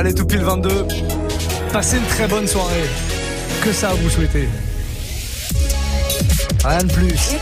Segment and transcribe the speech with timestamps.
[0.00, 0.86] Allez, tout pile 22.
[1.74, 2.88] Passez une très bonne soirée.
[3.62, 4.48] Que ça vous souhaitez.
[6.64, 7.36] Rien de plus.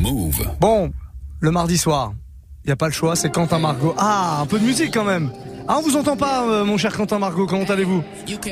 [0.00, 0.46] Move.
[0.60, 0.92] Bon,
[1.40, 2.12] le mardi soir,
[2.64, 3.96] il n'y a pas le choix, c'est Quentin Margot.
[3.98, 5.32] Ah, un peu de musique quand même.
[5.66, 8.04] Ah, on vous entend pas, euh, mon cher Quentin Margot, comment allez-vous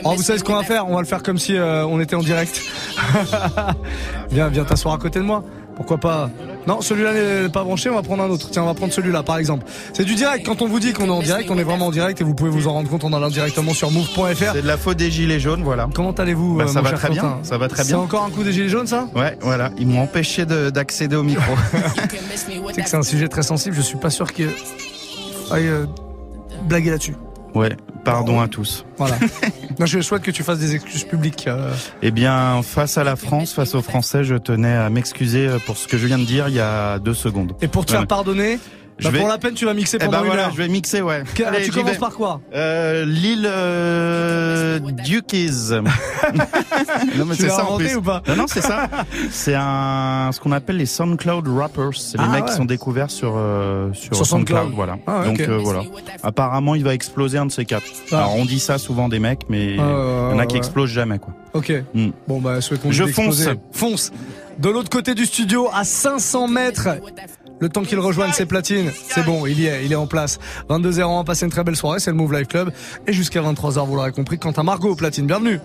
[0.03, 0.89] Oh, vous savez ce qu'on va faire?
[0.89, 2.61] On va le faire comme si euh, on était en direct.
[4.33, 5.45] viens, viens t'asseoir à côté de moi.
[5.79, 6.29] Pourquoi pas
[6.67, 8.51] Non, celui-là n'est pas branché, on va prendre un autre.
[8.51, 9.65] Tiens, on va prendre celui-là par exemple.
[9.95, 10.45] C'est du direct.
[10.45, 12.35] Quand on vous dit qu'on est en direct, on est vraiment en direct et vous
[12.35, 14.35] pouvez vous en rendre compte en allant directement sur move.fr.
[14.53, 15.89] C'est de la faute des gilets jaunes, voilà.
[15.95, 17.99] Comment allez-vous Bah, euh, ça mon va cher très bien, ça va très C'est bien.
[18.01, 21.23] encore un coup des gilets jaunes ça Ouais, voilà, ils m'ont empêché de- d'accéder au
[21.23, 21.53] micro.
[22.75, 24.49] C'est que c'est un sujet très sensible, je suis pas sûr qu'il
[25.49, 25.87] faille euh,
[26.65, 27.15] blaguer là-dessus.
[27.55, 28.85] Ouais, pardon à tous.
[28.97, 29.17] Voilà.
[29.79, 31.47] non, je souhaite que tu fasses des excuses publiques.
[31.47, 31.73] euh,
[32.03, 35.87] Eh bien, face à la France, face aux Français, je tenais à m'excuser pour ce
[35.89, 37.53] que je viens de dire il y a deux secondes.
[37.61, 38.59] Et pour te faire pardonner,
[39.05, 40.53] bah, vais- pour la peine, tu vas mixer Eh pendant ben une voilà, heure.
[40.53, 41.23] je vais mixer, ouais.
[41.35, 41.99] Que- Allez, tu commences vais.
[41.99, 45.71] par quoi Euh, L'île euh, Dukies.
[47.17, 47.97] non mais c'est ça en plus.
[47.97, 48.89] ou pas Non non c'est ça.
[49.31, 51.91] C'est un ce qu'on appelle les SoundCloud rappers.
[51.97, 52.51] C'est les Ah, mecs ouais.
[52.51, 54.59] qui sont découverts sur euh, sur, Sur SoundCloud.
[54.59, 54.75] SoundCloud.
[54.75, 54.97] Voilà.
[55.07, 55.81] Ah, Donc euh, voilà.
[56.23, 57.85] Apparemment il va exploser un de ces quatre.
[58.13, 58.19] Ah.
[58.19, 60.59] Alors on dit ça souvent des mecs, mais il y en a qui ouais.
[60.59, 61.35] explosent jamais quoi.
[61.55, 61.73] Ok.
[61.95, 62.11] Hmm.
[62.27, 63.49] Bon, bah, souhaitons Je fonce.
[63.73, 64.13] Fonce.
[64.59, 66.89] De l'autre côté du studio, à 500 mètres.
[67.61, 70.39] Le temps qu'il rejoigne ses platines, c'est bon, il y est, il est en place.
[70.69, 72.71] 22h01, passez une très belle soirée, c'est le Move Live Club.
[73.07, 75.59] Et jusqu'à 23h, vous l'aurez compris, quant à Margot aux platines, bienvenue.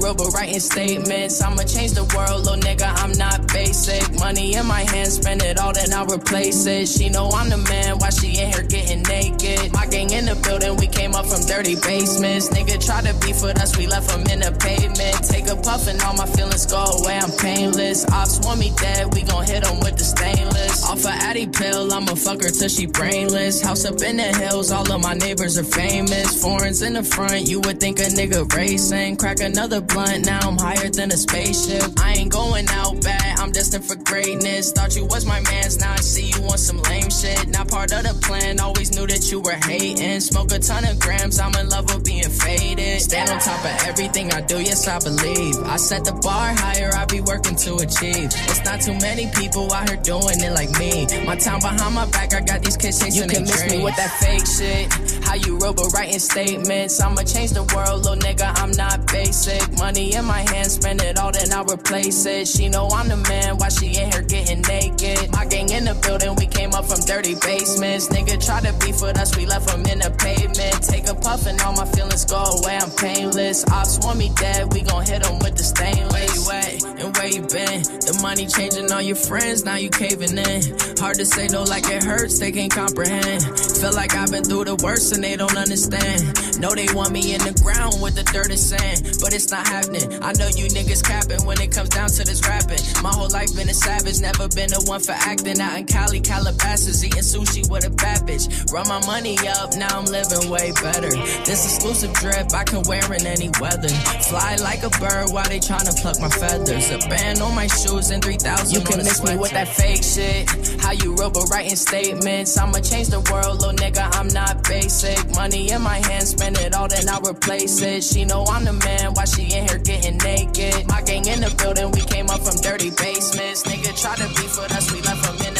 [0.00, 1.42] Robo writing statements.
[1.42, 2.88] I'ma change the world, little nigga.
[3.02, 4.02] I'm not basic.
[4.18, 6.88] Money in my hand, spend it all, then I'll replace it.
[6.88, 9.72] She know I'm the man, why she in here getting naked?
[9.72, 12.48] My gang in the building, we came up from dirty basements.
[12.48, 15.16] Nigga try to beef with us, we left him in the pavement.
[15.28, 18.08] Take a puff and all my feelings go away, I'm painless.
[18.10, 20.88] Ops want me dead, we gon' hit him with the stainless.
[20.88, 23.60] Off a Addy pill, I'ma fuck her till she brainless.
[23.60, 26.40] House up in the hills, all of my neighbors are famous.
[26.40, 29.16] Foreigns in the front, you would think a nigga racing.
[29.16, 31.82] Crack another blunt, now I'm higher than a spaceship.
[31.98, 34.72] I ain't going out bad, I'm destined for greatness.
[34.72, 37.48] Thought you was my man's, now I see you on some lame shit.
[37.48, 40.20] Not part of the plan, always knew that you were hating.
[40.20, 43.00] Smoke a ton of grams, I'm in love with being faded.
[43.00, 45.56] Stand on top of everything I do, yes I believe.
[45.64, 48.30] I set the bar higher, I be working to achieve.
[48.50, 51.06] It's not too many people out here doing it like me.
[51.24, 53.96] My time behind my back, I got these kids chasing You can miss me with
[53.96, 55.19] that fake shit.
[55.30, 57.00] How you robo writing statements.
[57.00, 58.50] I'ma change the world, little nigga.
[58.60, 59.62] I'm not basic.
[59.78, 62.48] Money in my hand, spend it all, then I'll replace it.
[62.48, 65.30] She know I'm the man, why she in here getting naked?
[65.30, 68.08] My gang in the building, we came up from dirty basements.
[68.08, 70.82] Nigga try to beef with us, we left him in the pavement.
[70.82, 73.62] Take a puff and all my feelings go away, I'm painless.
[73.70, 76.10] Ops want me dead, we gon' hit him with the stainless.
[76.10, 77.86] Where you at and where you been?
[78.02, 80.58] The money changing all your friends, now you caving in.
[80.98, 83.46] Hard to say no like it hurts, they can't comprehend.
[83.78, 86.60] Feel like I've been through the worst and they don't understand.
[86.60, 89.66] Know they want me in the ground with the dirt and sand, but it's not
[89.66, 90.06] happening.
[90.22, 92.80] I know you niggas capping when it comes down to this rapping.
[93.02, 95.60] My whole life been a savage, never been the one for acting.
[95.60, 98.48] Out in Cali, Calabasas, eating sushi with a bad bitch.
[98.72, 101.10] Run my money up, now I'm living way better.
[101.44, 103.88] This exclusive drip I can wear in any weather.
[104.28, 106.90] Fly like a bird while they tryna pluck my feathers.
[106.90, 110.48] A band on my shoes and 3,000 You can miss me with that fake shit.
[110.80, 112.56] How you robo writing statements.
[112.56, 114.08] I'ma change the world, little nigga.
[114.16, 115.09] I'm not basic.
[115.34, 118.04] Money in my hand, spend it all, then I'll replace it.
[118.04, 120.86] She know I'm the man, why she in here getting naked?
[120.88, 123.62] My gang in the building, we came up from dirty basements.
[123.64, 125.59] Nigga try to beef with us, we left him in the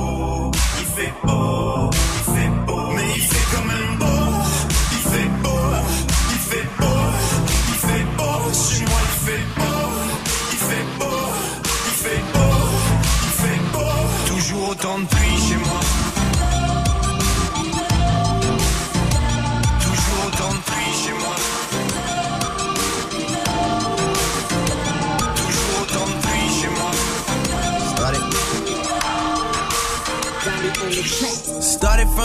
[1.01, 2.00] Fait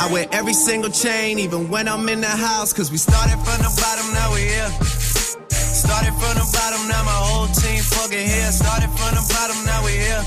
[0.00, 2.72] I wear every single chain, even when I'm in the house.
[2.72, 4.70] Cause we started from the bottom, now we here.
[5.50, 8.52] Started from the bottom, now my whole team fucking here.
[8.52, 10.22] Started from the bottom, now we here.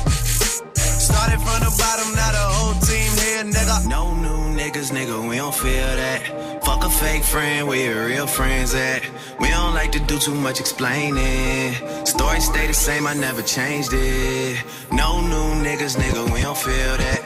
[0.76, 3.88] Started from the bottom, now the whole team here, nigga.
[3.88, 6.64] No new niggas, nigga, we don't feel that.
[6.66, 9.04] Fuck a fake friend, where your real friends at?
[9.40, 11.74] We don't like to do too much explaining.
[12.06, 14.64] Story stay the same, I never changed it.
[14.92, 17.22] No new niggas, nigga, we don't feel that.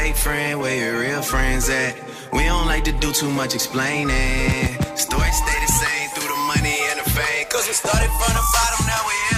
[0.00, 1.94] Fake friend, where your real friends at?
[2.32, 4.80] We don't like to do too much explaining.
[4.96, 7.44] Story stay the same through the money and the fame.
[7.50, 9.29] Cause we started from the bottom, now we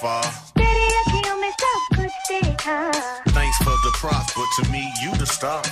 [0.00, 0.22] far.
[3.36, 5.62] Thanks for the props, but to me, you the star.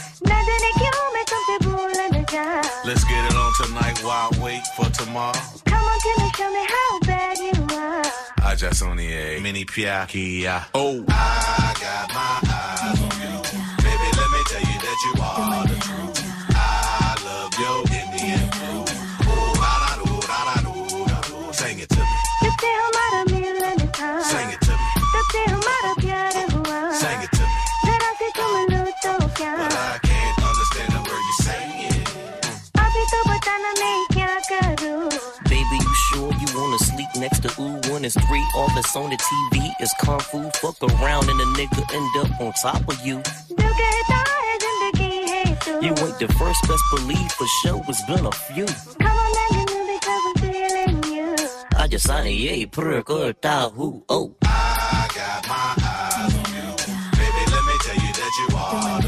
[2.85, 5.33] Let's get it on tonight while I wait for tomorrow.
[5.65, 8.05] Come on, tell me, tell me how bad you are.
[8.45, 10.67] I just only a mini piakia.
[10.75, 12.48] Oh, I got my
[38.09, 38.45] is free.
[38.57, 40.41] All that's on the TV is kung fu.
[40.63, 43.17] Fuck around and the nigga end up on top of you.
[45.85, 47.83] You ain't the first best believe for sure.
[47.89, 48.67] It's been a few.
[48.67, 51.37] Come on now, you know because I'm feeling you.
[51.77, 53.37] I just signed a yay, prayer, good,
[53.77, 54.35] who, oh.
[54.43, 56.69] I got my eyes on you.
[57.21, 59.08] Baby, let me tell you that you are.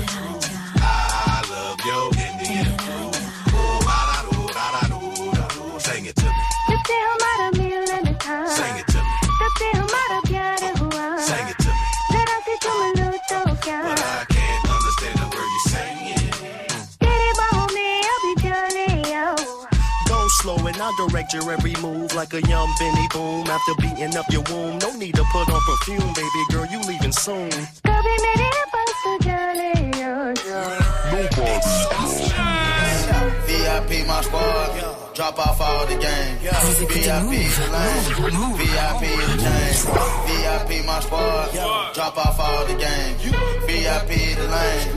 [20.89, 23.45] I'll direct your every move like a young Benny Boom.
[23.47, 27.11] After beating up your womb, no need to put on perfume, baby girl, you leaving
[27.11, 27.51] soon.
[27.85, 29.71] कभी मेरे पास तो चले
[30.03, 30.33] आओ
[33.47, 36.37] VIP my squad, drop off all the game.
[36.39, 38.03] VIP the lane,
[38.57, 39.73] VIP the chain.
[40.27, 41.53] VIP my squad,
[41.93, 43.15] drop off all the game.
[43.67, 44.87] VIP the lane,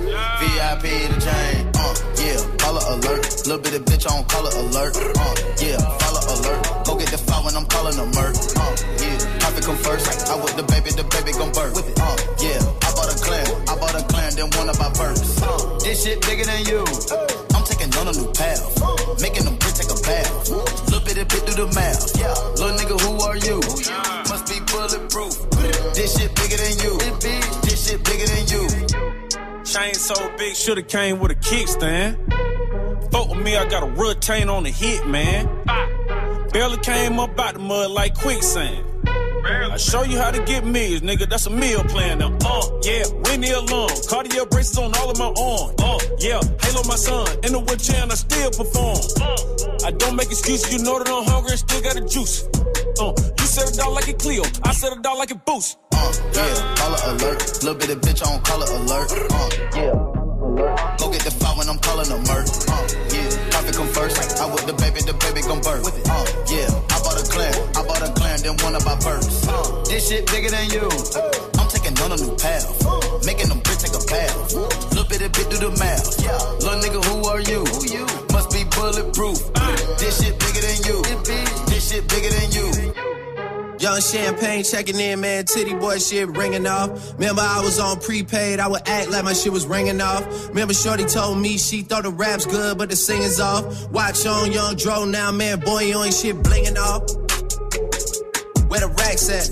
[0.41, 1.71] VIP the chain.
[1.75, 2.12] Uh, yeah, follow alert,
[3.46, 4.96] little bit of bitch on color alert.
[4.96, 8.36] Uh, yeah, follow alert, go get the file when I'm calling a murk.
[8.56, 8.72] Uh,
[9.04, 10.08] yeah, profit come first.
[10.30, 11.76] I with the baby, the baby gon' birth.
[11.76, 15.42] Uh, yeah, I bought a clan, I bought a clan, then one of my births.
[15.44, 16.88] Uh, this shit bigger than you.
[17.52, 18.64] I'm taking on a new path.
[19.20, 20.50] Making them bitch take a bath.
[20.88, 22.04] Little bit of bit through the mouth.
[22.60, 23.60] Little nigga, who are you?
[24.32, 25.36] Must be bulletproof.
[25.96, 26.94] This shit bigger than you.
[27.68, 28.64] This shit bigger than you.
[29.64, 32.53] Chain so big, shoulda came with a kickstand.
[33.44, 35.50] Me, I got a retain on the hit, man.
[36.54, 38.86] Barely came up out the mud like quicksand.
[39.44, 41.28] I show you how to get meals, nigga.
[41.28, 42.38] That's a meal plan now.
[42.46, 43.90] Uh, yeah, Winnie alone.
[44.08, 45.76] Cartier braces on all of my arms.
[45.78, 47.28] Uh, yeah, Halo my son.
[47.44, 49.00] In the wheelchair and I still perform.
[49.20, 50.72] Uh, I don't make excuses.
[50.72, 52.48] You know that I'm hungry and still got a juice.
[53.02, 54.44] Uh, you said it down like a Clio.
[54.64, 55.80] I said it down like a boost.
[55.92, 57.64] Uh, yeah, color alert.
[57.64, 59.12] Little bit of bitch I on color alert.
[59.12, 59.92] Uh, yeah.
[59.92, 61.00] alert.
[61.00, 62.48] Go get the file when I'm calling a murk.
[62.72, 63.13] Uh,
[63.64, 64.42] profit come first.
[64.42, 65.88] I with the baby, the baby gon' birth.
[65.88, 69.48] Uh, yeah, I bought a clan, I bought a clan, then one of my births.
[69.48, 70.88] Uh, this shit bigger than you.
[71.60, 72.68] I'm taking on a new path.
[73.26, 74.54] Making them bitch take a bath.
[74.92, 76.08] Little bit of bit through the mouth.
[76.60, 77.64] Little nigga, who are you?
[78.34, 79.40] Must be bulletproof.
[80.00, 80.98] This shit bigger than you.
[81.68, 83.33] This shit bigger than you.
[83.84, 85.44] Young champagne checking in, man.
[85.44, 87.16] Titty boy shit ringing off.
[87.16, 88.62] Remember, I was on prepaid.
[88.62, 90.48] I would act like my shit was ringing off.
[90.48, 93.92] Remember, Shorty told me she thought the rap's good, but the singing's off.
[93.92, 95.60] Watch on Young Dro now, man.
[95.60, 97.02] Boy, you ain't shit blinging off.
[98.70, 99.52] Where the racks at?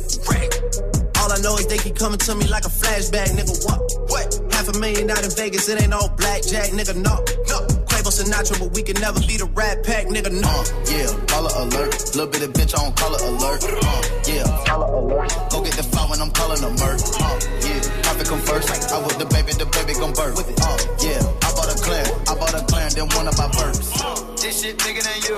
[1.19, 3.65] All I know is they keep coming to me like a flashback, nigga.
[3.65, 3.81] What?
[4.11, 4.53] What?
[4.53, 6.95] Half a million out in Vegas, it ain't all blackjack, nigga.
[6.95, 7.19] No,
[7.49, 7.80] no.
[8.01, 10.33] Quavo Sinatra, but we can never be the Rat Pack, nigga.
[10.33, 10.49] No.
[10.49, 11.93] Uh, yeah, color alert.
[12.17, 13.61] Little bit of bitch on color alert.
[13.61, 15.29] Uh, yeah, color alert.
[15.53, 16.97] Go get the file when I'm calling a murk.
[16.97, 18.73] Uh, yeah, profit come first.
[18.73, 20.33] I with the baby, the baby gon' birth.
[20.33, 23.93] Uh, yeah, I bought a clan, I bought a clan, then one of my births.
[24.41, 25.37] This shit bigger than you.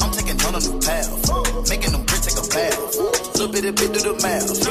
[0.00, 1.12] I'm taking on a new path.
[1.68, 2.80] Making them bitch take a bath.
[3.36, 4.61] Little bit of bit through the mouth.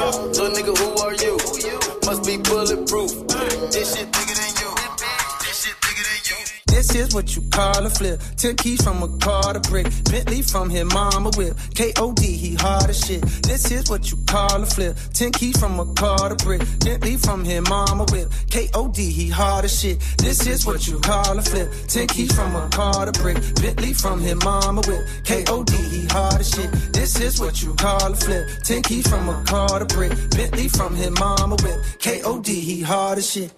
[7.34, 8.20] You call a flip.
[8.36, 9.86] Ten keys from a car to brick.
[10.10, 11.56] Bentley from his mama whip.
[11.74, 12.22] K.O.D.
[12.22, 13.22] he hard as shit.
[13.42, 14.98] This is what you call a flip.
[15.14, 16.60] Ten keys from a car to brick.
[16.80, 18.28] Bentley from his mama whip.
[18.50, 19.02] K.O.D.
[19.02, 19.98] he hard as shit.
[20.18, 21.72] This is what you call a flip.
[21.88, 23.38] Ten keys from a car to brick.
[23.62, 25.06] Bentley from his mama whip.
[25.24, 25.74] K.O.D.
[25.74, 26.70] he hard as shit.
[26.92, 28.46] This is what you call a flip.
[28.62, 30.12] Ten keys from a car to brick.
[30.30, 31.80] Bentley from his mama whip.
[31.98, 32.52] K.O.D.
[32.52, 33.54] he hard as shit.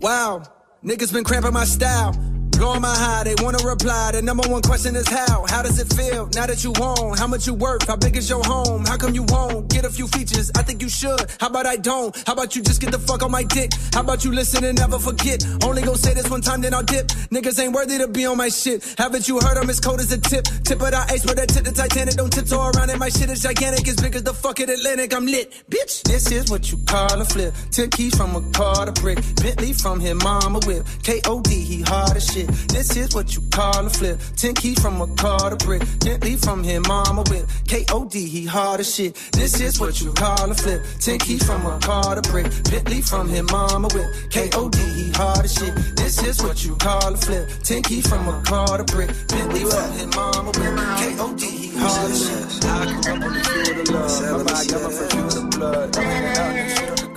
[0.00, 0.44] Wow,
[0.84, 2.37] niggas been cramping my style.
[2.58, 4.10] Blowing my high, they wanna reply.
[4.10, 5.46] The number one question is how?
[5.48, 7.16] How does it feel now that you own?
[7.16, 7.86] How much you worth?
[7.86, 8.84] How big is your home?
[8.84, 10.50] How come you won't get a few features?
[10.58, 11.20] I think you should.
[11.38, 12.10] How about I don't?
[12.26, 13.70] How about you just get the fuck on my dick?
[13.94, 15.46] How about you listen and never forget?
[15.62, 17.06] Only gonna say this one time, then I'll dip.
[17.30, 18.82] Niggas ain't worthy to be on my shit.
[18.98, 20.44] Haven't you heard I'm as cold as a tip?
[20.64, 22.14] Tip of the ice, but that tip the Titanic.
[22.14, 22.98] Don't tiptoe around it.
[22.98, 25.14] My shit is gigantic, as big as the fucking Atlantic.
[25.14, 26.02] I'm lit, bitch.
[26.02, 27.54] This is what you call a flip.
[27.70, 29.18] Ten keys from a car to brick.
[29.36, 30.84] Bentley from his mama whip.
[31.04, 31.50] K.O.D.
[31.54, 32.47] he hard as shit.
[32.68, 34.20] This is what you call a flip.
[34.36, 35.82] Ten keys from a car to brick.
[36.00, 37.46] Bentley from his mama whip.
[37.66, 38.26] K.O.D.
[38.26, 39.14] he hard as shit.
[39.32, 40.82] This is what you call a flip.
[41.00, 42.46] Ten keys from a car to brick.
[42.70, 44.06] Bentley from his mama whip.
[44.30, 44.78] K.O.D.
[44.78, 45.74] he hard as shit.
[45.96, 47.48] This is what you call a flip.
[47.62, 49.10] Ten keys from a car to brick.
[49.28, 50.78] Bentley from his mama whip.
[50.98, 51.46] K.O.D.
[51.46, 52.64] he hard as shit.
[52.64, 54.20] I can rub on the field of love.
[54.20, 55.96] Remember I got my first feel of blood.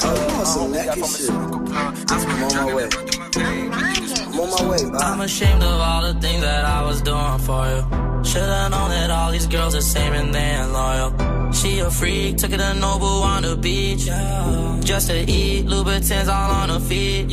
[0.03, 1.29] On some naked shit.
[1.29, 3.60] I'm on my way.
[4.83, 7.81] I'm ashamed of all the things that I was doing for you.
[8.23, 11.51] Should've known that all these girls are same and they ain't loyal.
[11.51, 14.05] She a freak, took her to Noble on the beach.
[14.85, 17.31] Just to eat, Louboutins all on her feet.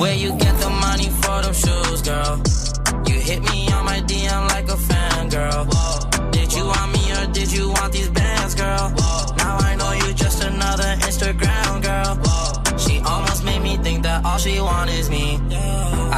[0.00, 2.42] Where you get the money for them shoes, girl?
[3.06, 5.64] You hit me on my DM like a fan, girl.
[6.30, 8.92] Did you want me or did you want these bands, girl?
[9.38, 11.98] Now I know you just another Instagram girl.
[12.16, 12.37] Made
[13.68, 15.38] me think that all she want is me.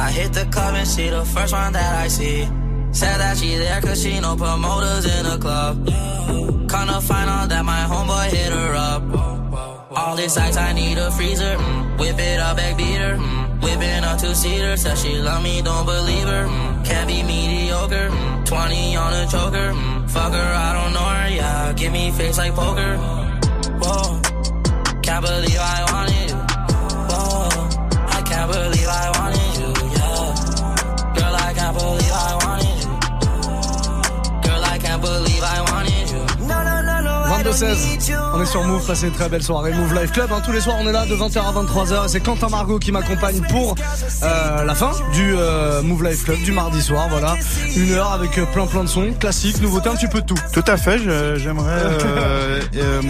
[0.05, 2.45] I hit the club and she the first one that I see.
[2.91, 5.75] Said that she there cause she no promoters in the club.
[6.91, 9.03] To find out that my homeboy hit her up.
[9.95, 11.55] All this ice, I need a freezer.
[11.55, 11.99] Mm.
[11.99, 13.15] Whip it up, back beater.
[13.15, 13.63] Mm.
[13.63, 14.75] Whipping a two seater.
[14.75, 16.45] Said she love me, don't believe her.
[16.47, 16.85] Mm.
[16.85, 18.09] Can't be mediocre.
[18.09, 18.45] Mm.
[18.45, 19.67] 20 on a choker.
[19.71, 20.09] Mm.
[20.09, 21.29] Fuck her, I don't know her.
[21.29, 22.97] Yeah, give me face like poker.
[23.83, 24.21] Whoa,
[25.01, 26.20] can't believe I want you.
[37.43, 38.13] 22-16.
[38.33, 39.71] On est sur Move, passez une très belle soirée.
[39.73, 42.07] Move Live Club, hein, tous les soirs on est là de 20h à 23h.
[42.07, 43.75] C'est Quentin Margot qui m'accompagne pour
[44.23, 47.07] euh, la fin du euh, Move Live Club du mardi soir.
[47.09, 47.35] Voilà,
[47.75, 50.37] une heure avec euh, plein plein de sons, classiques, nouveautés, un petit peu de tout.
[50.53, 50.99] Tout à fait,
[51.37, 52.61] j'aimerais euh,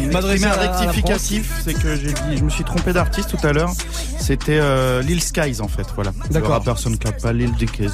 [0.14, 3.72] M'adresser un rectificatif, c'est que j'ai dit, je me suis trompé d'artiste tout à l'heure.
[4.20, 4.62] C'était
[5.02, 6.12] Lil Skies en fait, voilà.
[6.30, 6.52] D'accord.
[6.52, 7.90] Rappeur Soundcloud, pas Lil Dickies.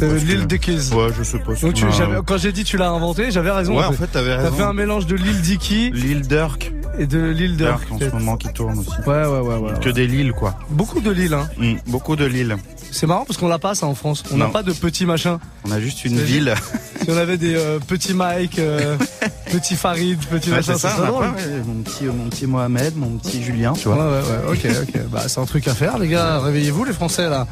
[0.00, 0.90] Lil Dickies.
[0.94, 1.52] Ouais, je sais pas.
[1.54, 1.86] Donc qui tu,
[2.26, 3.78] quand j'ai dit tu l'as inventé, j'avais raison.
[3.78, 4.56] Ouais, en fait, t'avais T'as raison.
[4.56, 6.72] fait un mélange de Lil Dicky, Lil Durk.
[6.98, 7.90] et de Lil Durk.
[7.90, 8.90] en ce moment qui tourne aussi.
[9.06, 9.72] Ouais, ouais, ouais, ouais.
[9.80, 10.54] Que des Lil quoi.
[10.70, 11.48] Beaucoup de Lil, hein.
[11.58, 12.56] Mm, beaucoup de Lil.
[12.90, 14.22] C'est marrant parce qu'on l'a pas ça en France.
[14.32, 15.38] On n'a pas de petits machins.
[15.64, 16.54] On a juste une ville.
[17.02, 18.96] Si on avait des euh, petits Mike, euh,
[19.50, 21.24] petits Farid, petits Ouais, machins, ça, ça drôle.
[21.24, 24.04] pas, ouais, mon, petit, mon petit Mohamed, mon petit Julien, tu Ouais, vois.
[24.10, 25.00] ouais, ouais, ok, ok.
[25.10, 26.38] Bah, c'est un truc à faire, les gars.
[26.40, 27.46] Réveillez-vous, les Français, là.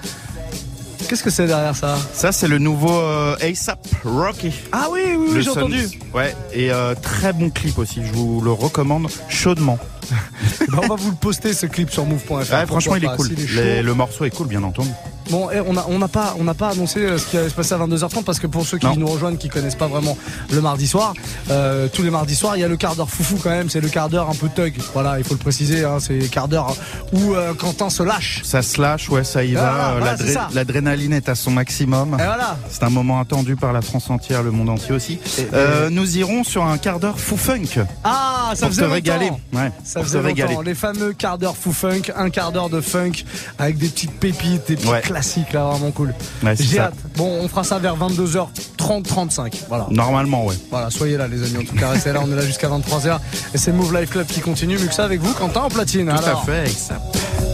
[1.11, 4.53] Qu'est-ce que c'est derrière ça Ça, c'est le nouveau euh, ASAP Rocky.
[4.71, 5.89] Ah oui, oui, oui, j'ai entendu.
[6.15, 9.77] Ouais, et euh, très bon clip aussi, je vous le recommande chaudement.
[10.69, 12.33] Bah, on va vous le poster, ce clip sur move.fr.
[12.33, 13.33] Ouais, franchement, il est cool.
[13.33, 13.51] est.
[13.55, 14.91] Les- le morceau est cool, bien entendu.
[15.31, 17.55] Bon, et on n'a on pas, on n'a pas annoncé euh, ce qui allait se
[17.55, 18.97] passer à 22h30 parce que pour ceux qui Non.
[18.97, 20.17] nous rejoignent, qui connaissent pas vraiment
[20.51, 21.15] le mardi soir,
[21.51, 23.71] euh, tous les mardis soirs, il y a le quart d'heure foufou quand même.
[23.71, 24.75] C'est le quart d'heure un peu thug.
[24.93, 25.85] Voilà, il faut le préciser.
[25.85, 26.75] Hein, c'est le quart d'heure
[27.13, 28.41] où euh, Quentin se lâche.
[28.45, 29.95] Ça se lâche, ouais, ça y va.
[29.99, 30.49] Voilà, voilà.
[30.53, 32.15] L'adrénaline est à son maximum.
[32.15, 32.59] Et voilà.
[32.69, 35.19] C'est un moment attendu par la France entière, le monde entier aussi.
[35.53, 37.85] Euh, nous irons sur un quart d'heure fou funk.
[38.05, 39.31] Ah, ça pour faisait te régaler.
[39.53, 40.57] Ouais, Ça faisait régaler.
[40.65, 43.25] Les fameux quart d'heure fou funk, un quart d'heure de funk
[43.59, 45.03] avec des petites pépites, des petits Ouais.
[45.21, 46.15] Classiques là, vraiment cool.
[46.43, 46.85] Ouais, J'ai ça.
[46.85, 46.95] hâte.
[47.17, 49.65] Bon, on fera ça vers 22h30, 35.
[49.69, 49.87] Voilà.
[49.91, 50.55] Normalement, ouais.
[50.71, 53.19] Voilà, soyez là les amis, en tout cas restez là, on est là jusqu'à 23h
[53.55, 56.07] et c'est Move Life Club qui continue, ça avec vous Quentin en platine.
[56.09, 56.41] Tout Alors.
[56.43, 56.65] à fait.
[56.65, 57.50] Time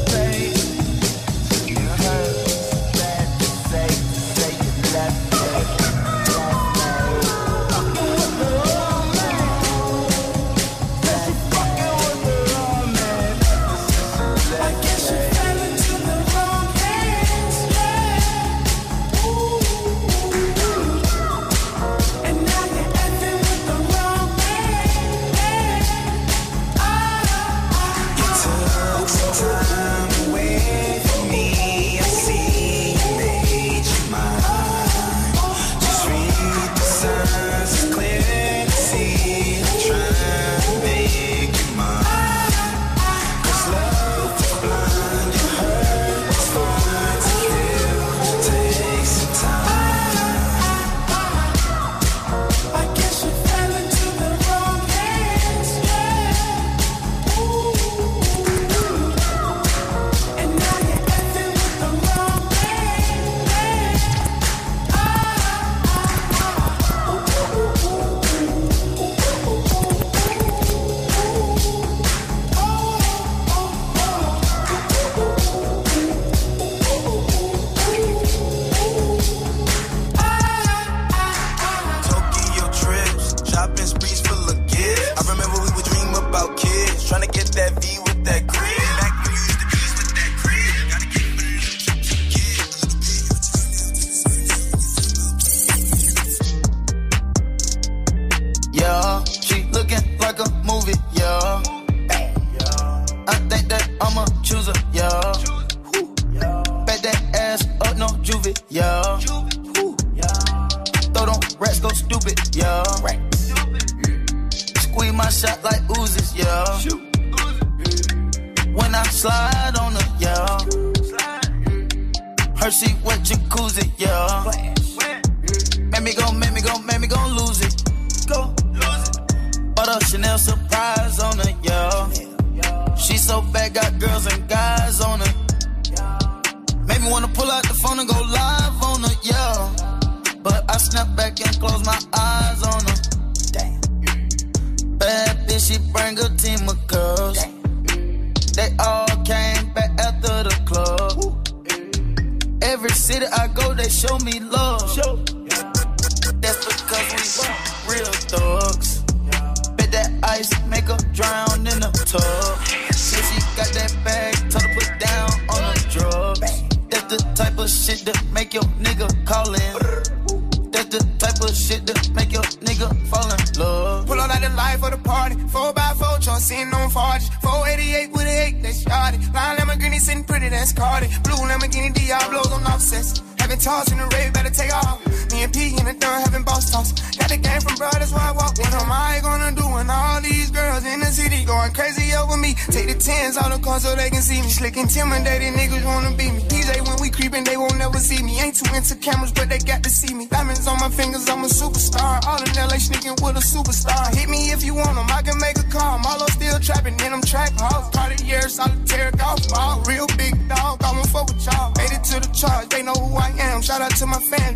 [194.57, 196.40] Slick intimidated niggas wanna beat me.
[196.49, 198.40] DJ when we creepin', they won't never see me.
[198.40, 200.25] Ain't too into cameras, but they got to see me.
[200.29, 202.25] Diamonds on my fingers, I'm a superstar.
[202.27, 204.09] All in LA sneaking with a superstar.
[204.16, 205.99] Hit me if you want 'em, I can make a call.
[205.99, 207.90] Marlo still trapping in them track halls.
[207.90, 209.83] Party year, solitaire golf ball.
[209.85, 211.73] Real big dog, I won't fuck with y'all.
[211.77, 213.61] Made it to the charge, they know who I am.
[213.61, 214.56] Shout out to my fans,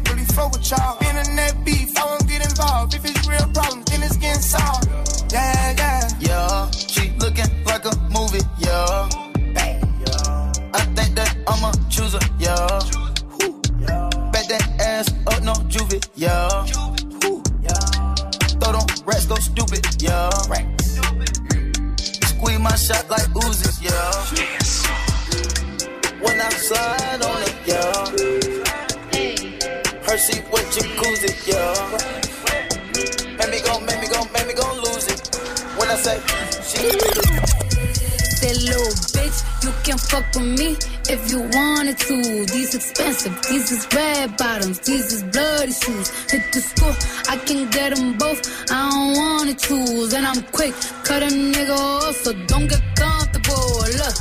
[42.10, 46.10] These expensive, these is red bottoms, these is bloody shoes.
[46.28, 46.92] Hit the school,
[47.28, 48.40] I can get them both.
[48.68, 53.54] I don't wanna choose, and I'm quick, cut a nigga off, so don't get comfortable.
[54.00, 54.16] Look,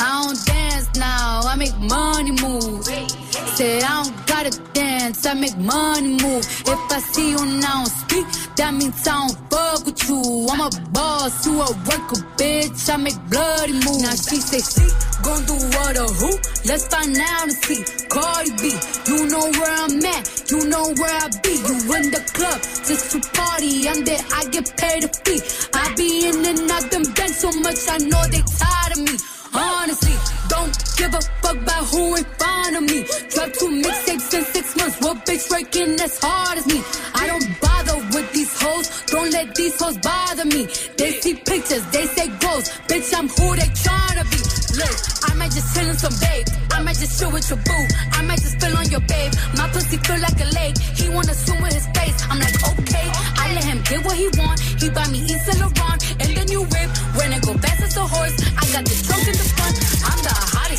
[0.00, 2.86] I don't dance now, I make money move.
[3.54, 6.44] Say I don't gotta dance, I make money move.
[6.66, 10.48] If I see you now speak, that means I don't fuck with you.
[10.50, 12.92] I'm a boss, you a worker, bitch.
[12.92, 14.02] I make bloody moves.
[14.02, 16.30] Now she say she gon' do what or who?
[16.64, 17.82] Let's find out and see.
[18.08, 18.74] Cardi B,
[19.08, 21.54] you know where I'm at, you know where I be.
[21.68, 23.88] You in the club just to party.
[23.88, 25.40] I'm there, I get paid a fee.
[25.74, 29.16] I be in and out them bands so much, I know they tired of me.
[29.54, 30.16] Honestly,
[30.48, 33.04] don't give a fuck about who in front of me.
[33.32, 35.00] Drop two mixtapes in six months.
[35.00, 36.80] What bitch working as hard as me?
[37.14, 38.88] I don't bother with these hoes.
[39.06, 40.66] Don't let these hoes bother me.
[40.96, 42.68] They see pictures, they say goals.
[42.88, 44.41] Bitch, I'm who they tryna be.
[44.72, 44.96] Look,
[45.28, 46.46] I might just chill in some babe.
[46.72, 47.84] I might just chill with your boo.
[48.12, 49.32] I might just spill on your babe.
[49.56, 50.78] My pussy feel like a lake.
[50.78, 52.16] He wanna swim with his face.
[52.30, 53.08] I'm like, okay.
[53.36, 54.60] I let him get what he want.
[54.60, 56.90] He buy me East Laurent and the new whip.
[57.16, 59.76] When it go fast as a horse, I got the trunk in the front.
[60.08, 60.51] I'm the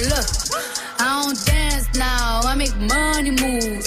[0.00, 0.26] Look,
[0.98, 3.84] I don't dance now, I make money move.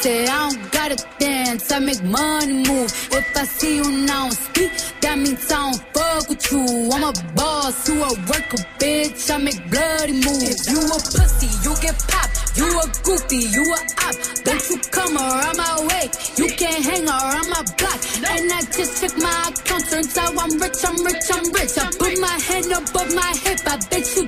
[0.00, 2.90] Say I don't gotta dance, I make money move.
[3.12, 6.90] If I see you now speak, that means I don't fuck with you.
[6.92, 9.30] I'm a boss, you a worker, bitch.
[9.30, 10.66] I make bloody moves.
[10.66, 12.36] If you a pussy, you get popped.
[12.56, 14.16] You a goofy, you a op.
[14.42, 16.10] Don't you come around my way.
[16.36, 18.00] You can't hang around my block.
[18.26, 19.84] And I just check my account.
[19.90, 21.78] Turns out I'm rich, I'm rich, I'm rich.
[21.78, 23.60] I put my hand above my hip.
[23.66, 24.25] I bet you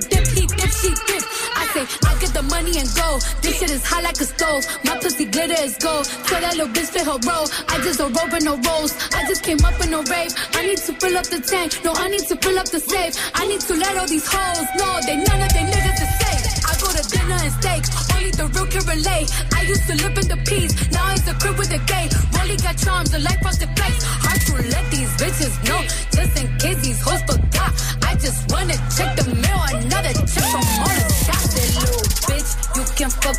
[3.59, 4.63] shit is hot like a stove.
[4.85, 6.05] My pussy glitter is gold.
[6.27, 7.47] Tell that little bitch fit her role.
[7.67, 8.95] I just a rope and no rolls.
[9.11, 10.31] I just came up in a rave.
[10.55, 11.83] I need to fill up the tank.
[11.83, 13.13] No, I need to fill up the safe.
[13.35, 16.43] I need to let all these hoes know they none of they niggas is safe.
[16.69, 17.83] I go to dinner and steak.
[18.15, 19.27] Only the real can relate.
[19.51, 20.73] I used to live in the peace.
[20.95, 22.07] Now it's a crib with a gay.
[22.39, 24.03] Rolly got charms, the life frosted flakes.
[24.23, 25.81] Hard to let these bitches know.
[26.15, 27.75] Just in case these hoes forgot.
[28.07, 28.78] I just wanna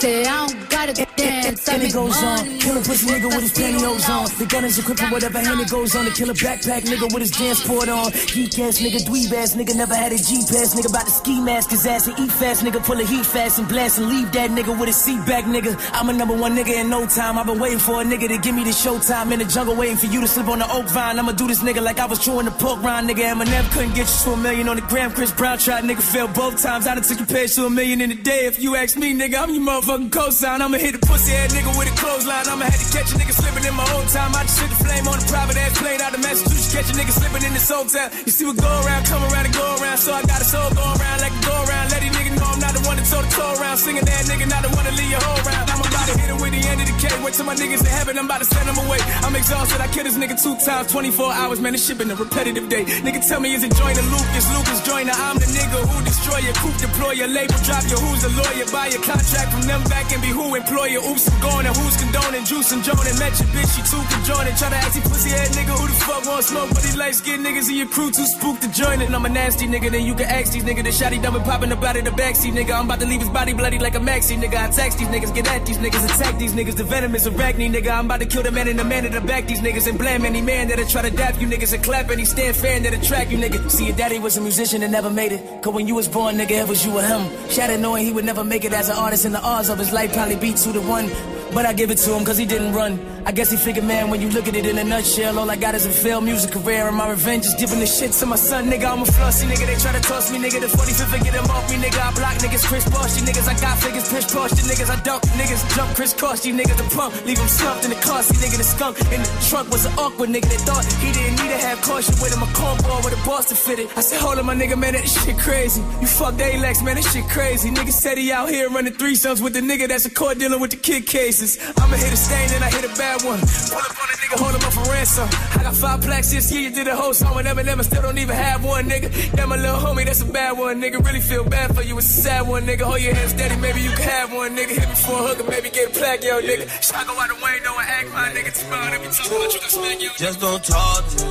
[0.00, 2.58] Say I don't gotta dance, And it goes on.
[2.58, 4.26] Kill a pussy nigga with his pantyhose on.
[4.38, 6.04] The gun is equipped for whatever hand it goes on.
[6.04, 8.12] To kill a backpack nigga with his dance port on.
[8.12, 10.74] Geek ass nigga, dweeb ass nigga, never had a G pass.
[10.74, 12.62] Nigga about to ski mask his ass and eat fast.
[12.64, 15.44] Nigga pull a heat fast and blast and leave that nigga with his seat back
[15.44, 15.74] nigga.
[15.92, 17.38] I'm a number one nigga in no time.
[17.38, 19.96] I've been waiting for a nigga to give me the showtime in the jungle, waiting
[19.96, 21.18] for you to slip on the oak vine.
[21.18, 23.08] I'ma do this nigga like I was chewing the pork rind.
[23.08, 25.10] Nigga, Eminem couldn't get you to a million on the gram.
[25.12, 26.86] Chris Brown tried, nigga failed both times.
[26.86, 28.46] I done took your page to a million in a day.
[28.46, 30.60] If you ask me, nigga, I'm your motherfucking cosign.
[30.60, 32.46] I'ma hit a pussy ass nigga with a clothesline.
[32.48, 34.34] I'ma have to catch a nigga slipping in my own time.
[34.34, 36.74] I just hit the flame on a private ass plane out of Massachusetts.
[36.74, 38.10] Catch a nigga slipping in this hotel.
[38.26, 39.98] You see what go around, come around and go around.
[39.98, 41.86] So I got a soul go around like a go around.
[41.90, 43.78] Let these niggas know I'm not the one to toe the toe around.
[43.78, 45.66] Singing that nigga, not the one to leave your whole round.
[45.70, 47.04] I'm about to hit him with the end of the K.
[47.22, 48.98] Wait till my niggas in heaven, I'm about to send them away.
[49.24, 51.72] I'm exhausted, I killed this nigga two times, 24 hours, man.
[51.72, 52.84] This shit been a repetitive day.
[53.04, 55.12] Nigga tell me is it Joyner Lucas, Lucas Joyner.
[55.12, 58.66] I'm the nigga who destroy your coop, deploy your label, drop your who's a lawyer,
[58.72, 61.00] buy your contract from them back and be who employer.
[61.04, 63.16] Oops, I'm going and who's condoning, juice and Jonan.
[63.20, 64.54] Met your bitch, she too conjoining.
[64.56, 67.14] Try to ask you pussy head nigga who the fuck want smoke, but these light
[67.14, 69.10] skinned niggas in your crew too spooked to join it.
[69.10, 70.84] I'm a nasty nigga, then you can ask these niggas.
[70.84, 72.72] The shotty done been popping about in the backseat, nigga.
[72.72, 74.56] I'm about to leave his body bloody like a maxi, nigga.
[74.56, 76.76] I text these niggas, get at these niggas, attack these niggas.
[76.76, 77.90] The venom is arachne, nigga.
[77.90, 79.98] I'm about to kill the man and the man in the back, these niggas, and
[79.98, 83.00] blame any man that'll try to dap you niggas and clap any stand fan that'll
[83.00, 83.70] track you, nigga.
[83.70, 85.62] See, your daddy was a musician and never made it.
[85.62, 87.30] Cause when you was born, nigga, it was you or him.
[87.50, 89.92] Shattered knowing he would never make it as an artist, and the odds of his
[89.92, 91.37] life probably be two to one.
[91.52, 92.98] But I give it to him cause he didn't run.
[93.24, 95.56] I guess he figured, man, when you look at it in a nutshell, all I
[95.56, 98.36] got is a failed music career and my revenge is giving the shit to my
[98.36, 98.90] son, nigga.
[98.90, 99.66] I'm a flossy nigga.
[99.66, 100.60] They try to toss me, nigga.
[100.60, 102.00] The 45th and get him off me, nigga.
[102.00, 103.48] I block niggas, Chris Bosh, you niggas.
[103.48, 104.90] I got figures, push posh, you niggas.
[104.90, 106.76] I dump niggas, jump Kris Kross, you niggas.
[106.78, 108.56] The pump, leave him slumped in the car, see nigga.
[108.58, 111.58] The skunk in the trunk was an awkward nigga that thought he didn't need to
[111.58, 112.42] have caution with him.
[112.42, 113.88] A cornball with a Boston fitted.
[113.96, 115.80] I said, hold on, my nigga, man, that shit crazy.
[116.00, 117.70] You fucked Alex, man, that shit crazy.
[117.70, 120.70] Nigga said he out here running threesomes with the nigga that's a court dealing with
[120.70, 121.06] the kid
[121.38, 123.38] I'ma hit a stain and I hit a bad one.
[123.38, 125.28] Pull up on a nigga, hold him up for ransom.
[125.54, 128.02] I got five plaques this year, you did a whole song with Eminem, I still
[128.02, 129.08] don't even have one, nigga.
[129.36, 130.98] Yeah, my little homie, that's a bad one, nigga.
[130.98, 132.82] Really feel bad for you, it's a sad one, nigga.
[132.82, 134.74] Hold your hands steady, maybe you can have one, nigga.
[134.80, 136.66] Hit me for a hook or maybe get a plaque, yo, nigga.
[136.82, 138.50] Shot go out the window and act my nigga.
[138.58, 140.10] Tomorrow, every time you can smack, yo.
[140.18, 141.30] Just don't talk to me.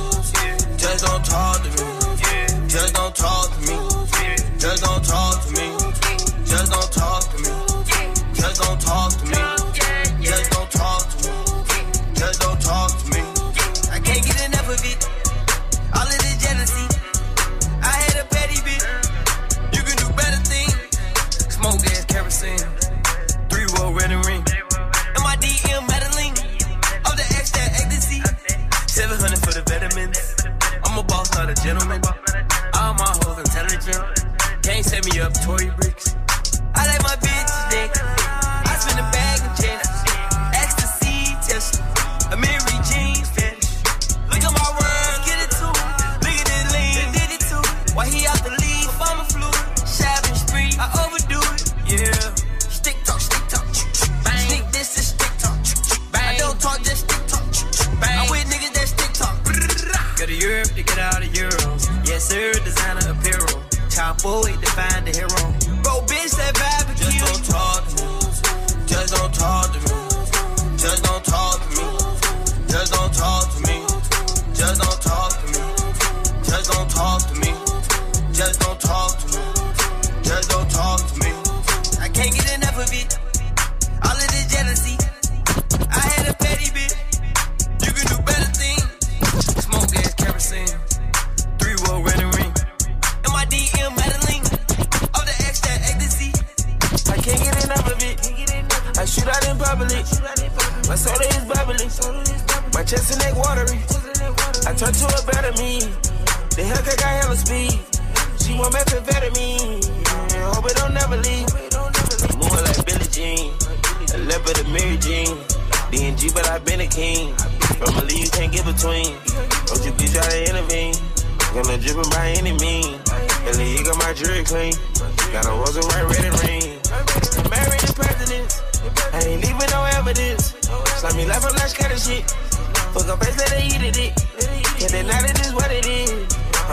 [0.78, 1.88] Just don't talk to me.
[2.68, 3.76] Just don't talk to me.
[4.56, 5.68] Just don't talk to me.
[6.48, 7.27] Just don't talk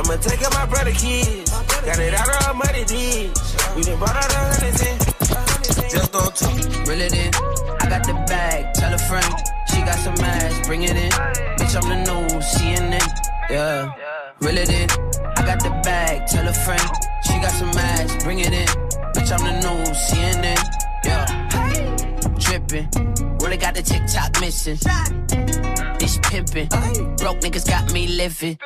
[0.06, 1.50] I'ma take out my brother kids.
[1.50, 3.38] Got it out of her muddy ditch.
[3.76, 4.98] We done brought out a hundred in.
[5.90, 6.88] Just don't talk.
[6.88, 7.34] Reel it in.
[7.82, 8.74] I got the bag.
[8.76, 9.34] Tell a friend.
[9.76, 11.12] She got some ass, bring it in.
[11.58, 13.04] Bitch, I'm the new CNN.
[13.50, 13.92] Yeah,
[14.42, 14.90] reel it in.
[15.38, 16.90] I got the bag, tell a friend.
[17.26, 18.68] She got some ass, bring it in.
[19.14, 20.62] Bitch, I'm the new CNN.
[21.04, 21.26] Yeah,
[22.40, 23.38] dripping.
[23.40, 24.78] Really got the TikTok missing.
[26.00, 26.68] This pimping.
[27.18, 28.58] Broke niggas got me living.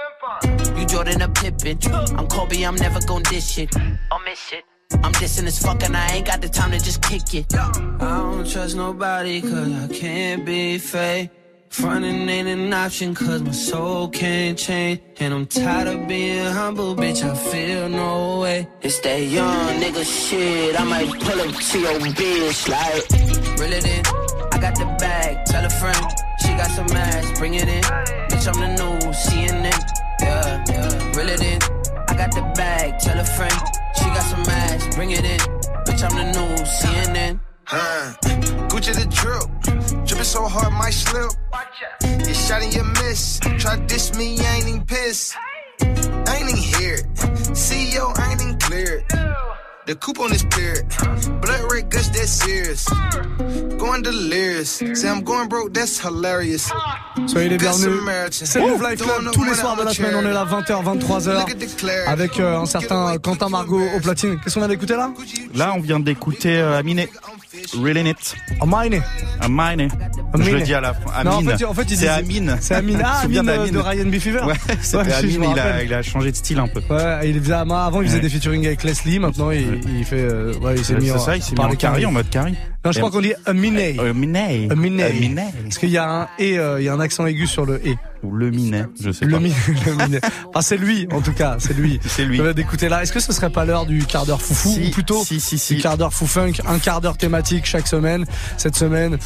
[0.77, 1.77] You Jordan a Pippin.
[2.17, 3.75] I'm Kobe, I'm never gon' dish it.
[4.11, 4.63] I'll miss it.
[5.03, 7.55] I'm dissing as fuck and I ain't got the time to just kick it.
[7.55, 11.29] I don't trust nobody cause I can't be fake.
[11.69, 15.01] Frontin' ain't an option cause my soul can't change.
[15.19, 18.67] And I'm tired of being humble, bitch, I feel no way.
[18.81, 23.59] It's that young nigga shit, I might pull up to your bitch like.
[23.59, 24.05] Reel it in,
[24.51, 26.11] I got the bag, tell a friend.
[26.41, 27.83] She got some ass, bring it in.
[27.83, 29.98] Bitch, I'm the new CNN.
[30.21, 31.59] Yeah, yeah, reel it in.
[32.07, 33.53] I got the bag, tell a friend.
[33.95, 35.39] She got some ass, bring it in.
[35.85, 37.39] Bitch, I'm the new CNN.
[37.65, 38.15] Huh.
[38.69, 41.31] Gucci the drip, dripping so hard might slip.
[42.27, 43.39] You shot and you miss.
[43.59, 45.35] Try diss me, ain't even pissed.
[45.81, 47.05] Ain't even hear it.
[47.53, 49.28] CEO, ain't even clear it.
[49.89, 50.85] The coupe on this period.
[51.41, 52.85] Blood red gush, that's serious.
[53.79, 54.83] Going delirious.
[54.93, 56.69] Say I'm going broke, that's hilarious.
[57.25, 57.97] Soyez les bienvenus.
[57.97, 58.45] Samaritan.
[58.45, 60.13] C'est le Move Life Club tous les soirs de la semaine.
[60.13, 64.39] On est là 20h, 23h avec euh, un certain Quentin Margot au platine.
[64.43, 65.11] Qu'est-ce qu'on vient d'écouter là?
[65.55, 67.07] Là, on vient d'écouter euh, Amine.
[67.81, 68.35] Really It?
[68.61, 69.01] Amine.
[69.41, 69.89] Amine.
[70.35, 70.53] Je Amine.
[70.55, 71.23] le dis à la fin.
[71.23, 71.57] Non, en Amine.
[71.57, 72.57] fait, en fait, il c'est Amine.
[72.61, 73.01] C'est Amine.
[73.05, 74.19] Ah, Amine euh, d'Amine de Ryan B.
[74.19, 74.41] Fever.
[74.45, 75.85] Ouais, c'était Ouais, Amine, il a, rappelle.
[75.87, 76.81] il a changé de style un peu.
[76.93, 78.21] Ouais, il faisait avant il faisait Ouais.
[78.21, 81.19] des featuring avec Leslie, maintenant il, il fait euh, ouais, il s'est mis c'est en
[81.19, 82.05] ça, il s'est mis en carrés.
[82.05, 82.53] en mode carré.
[82.89, 83.77] Non, je crois qu'on dit Amine.
[83.99, 84.37] Amine.
[84.71, 85.01] Amine.
[85.01, 85.41] Amine.
[85.63, 87.85] Parce qu'il y a un et euh, il y a un accent aigu sur le
[87.87, 87.95] et.
[88.23, 89.39] Ou le minet, je sais Le pas.
[89.39, 89.53] mi-
[89.85, 90.19] le minet.
[90.53, 91.99] Ah, c'est lui, en tout cas, c'est lui.
[92.05, 92.39] C'est lui.
[92.53, 93.01] D'écouter là.
[93.01, 95.57] Est-ce que ce serait pas l'heure du quart d'heure foufou Si, ou plutôt si, si,
[95.57, 95.75] si.
[95.75, 98.25] du quart d'heure fou funk, un quart d'heure thématique chaque semaine.
[98.57, 99.17] Cette semaine,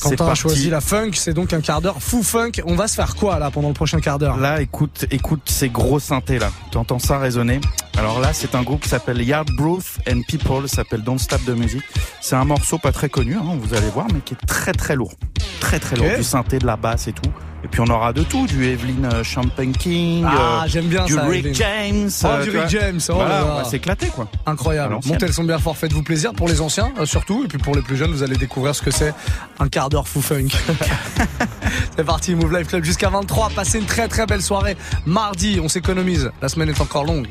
[0.00, 2.50] Quentin a choisi la funk, c'est donc un quart d'heure fou funk.
[2.66, 4.36] On va se faire quoi là pendant le prochain quart d'heure?
[4.38, 6.50] Là, écoute, écoute ces gros synthés là.
[6.72, 7.60] Tu entends ça résonner?
[7.98, 11.54] Alors là, c'est un groupe qui s'appelle Yard Bruth and People, s'appelle Don't Stop de
[11.54, 11.84] musique.
[12.20, 14.96] C'est un morceau pas très connu, hein, vous allez voir, mais qui est très très
[14.96, 15.12] lourd,
[15.60, 17.30] très très lourd, du synthé, de la basse et tout.
[17.62, 21.06] Et puis on aura de tout, du Evelyn euh, Champagne King, Ah, euh, j'aime bien
[21.06, 21.54] du ça, Rick Evelyn.
[21.54, 22.68] James, Oh, euh, du Rick.
[22.68, 23.46] James, oh voilà, là là.
[23.52, 24.28] on va s'éclater quoi.
[24.44, 24.98] Incroyable.
[25.06, 26.34] Montez le son bien fort, faites-vous plaisir.
[26.34, 27.42] Pour les anciens, euh, surtout.
[27.44, 29.14] Et puis pour les plus jeunes, vous allez découvrir ce que c'est
[29.60, 30.48] un quart d'heure fou funk.
[31.96, 33.48] c'est parti, Move Life Club jusqu'à 23.
[33.56, 34.76] Passez une très très belle soirée.
[35.06, 36.30] Mardi, on s'économise.
[36.42, 37.28] La semaine est encore longue.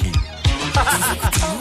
[0.00, 1.50] Funky.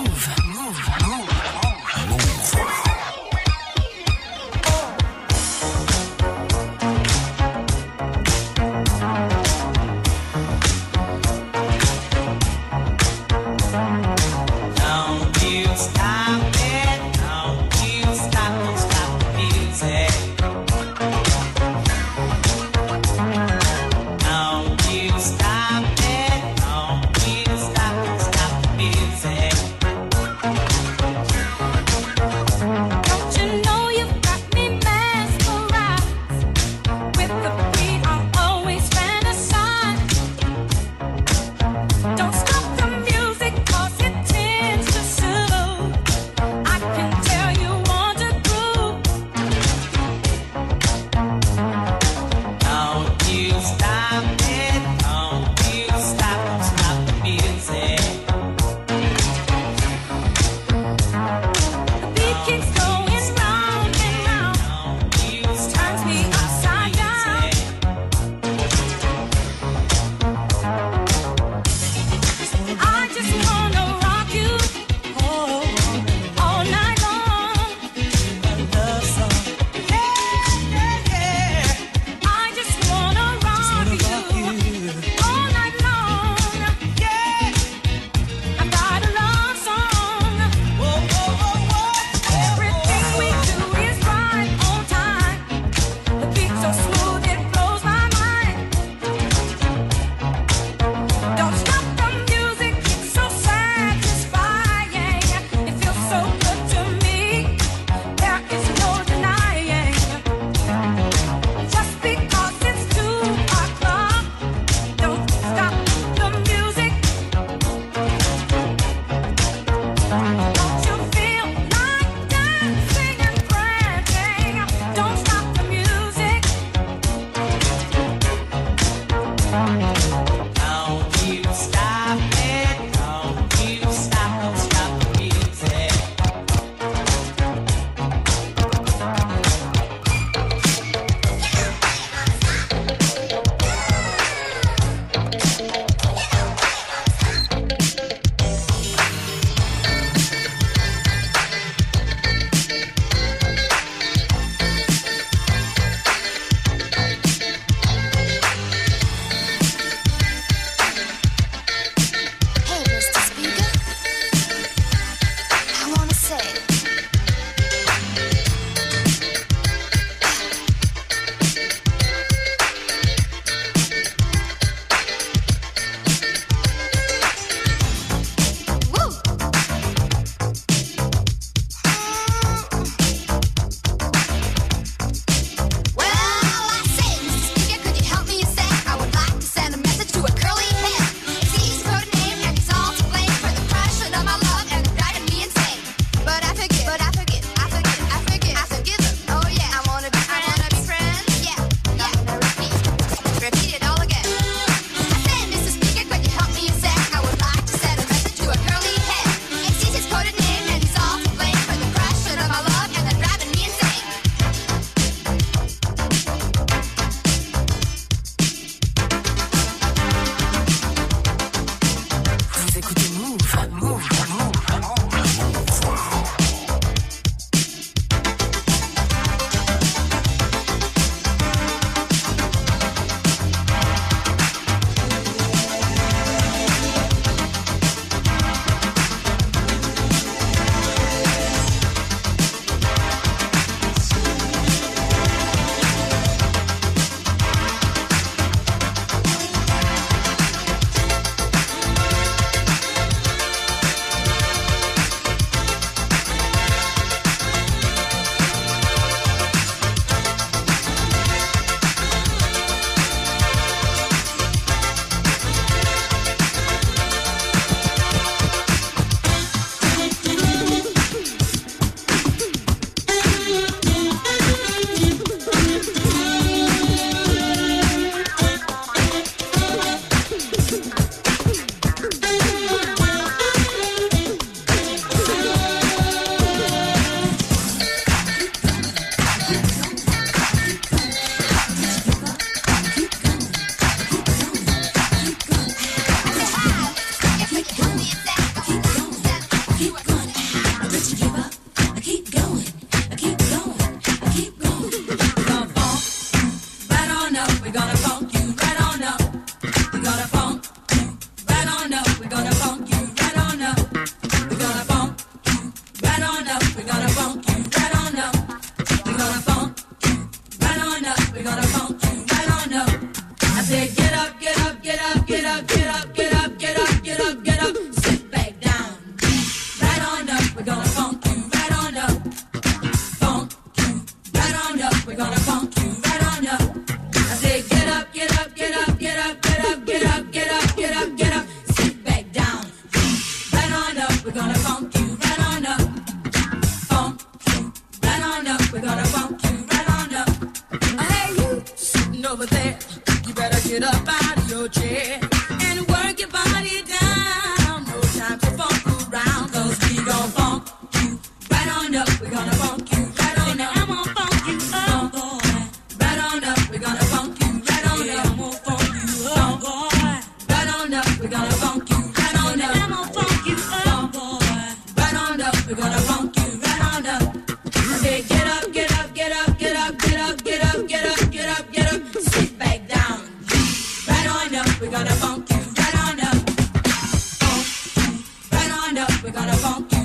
[389.00, 389.99] up, we're gonna funk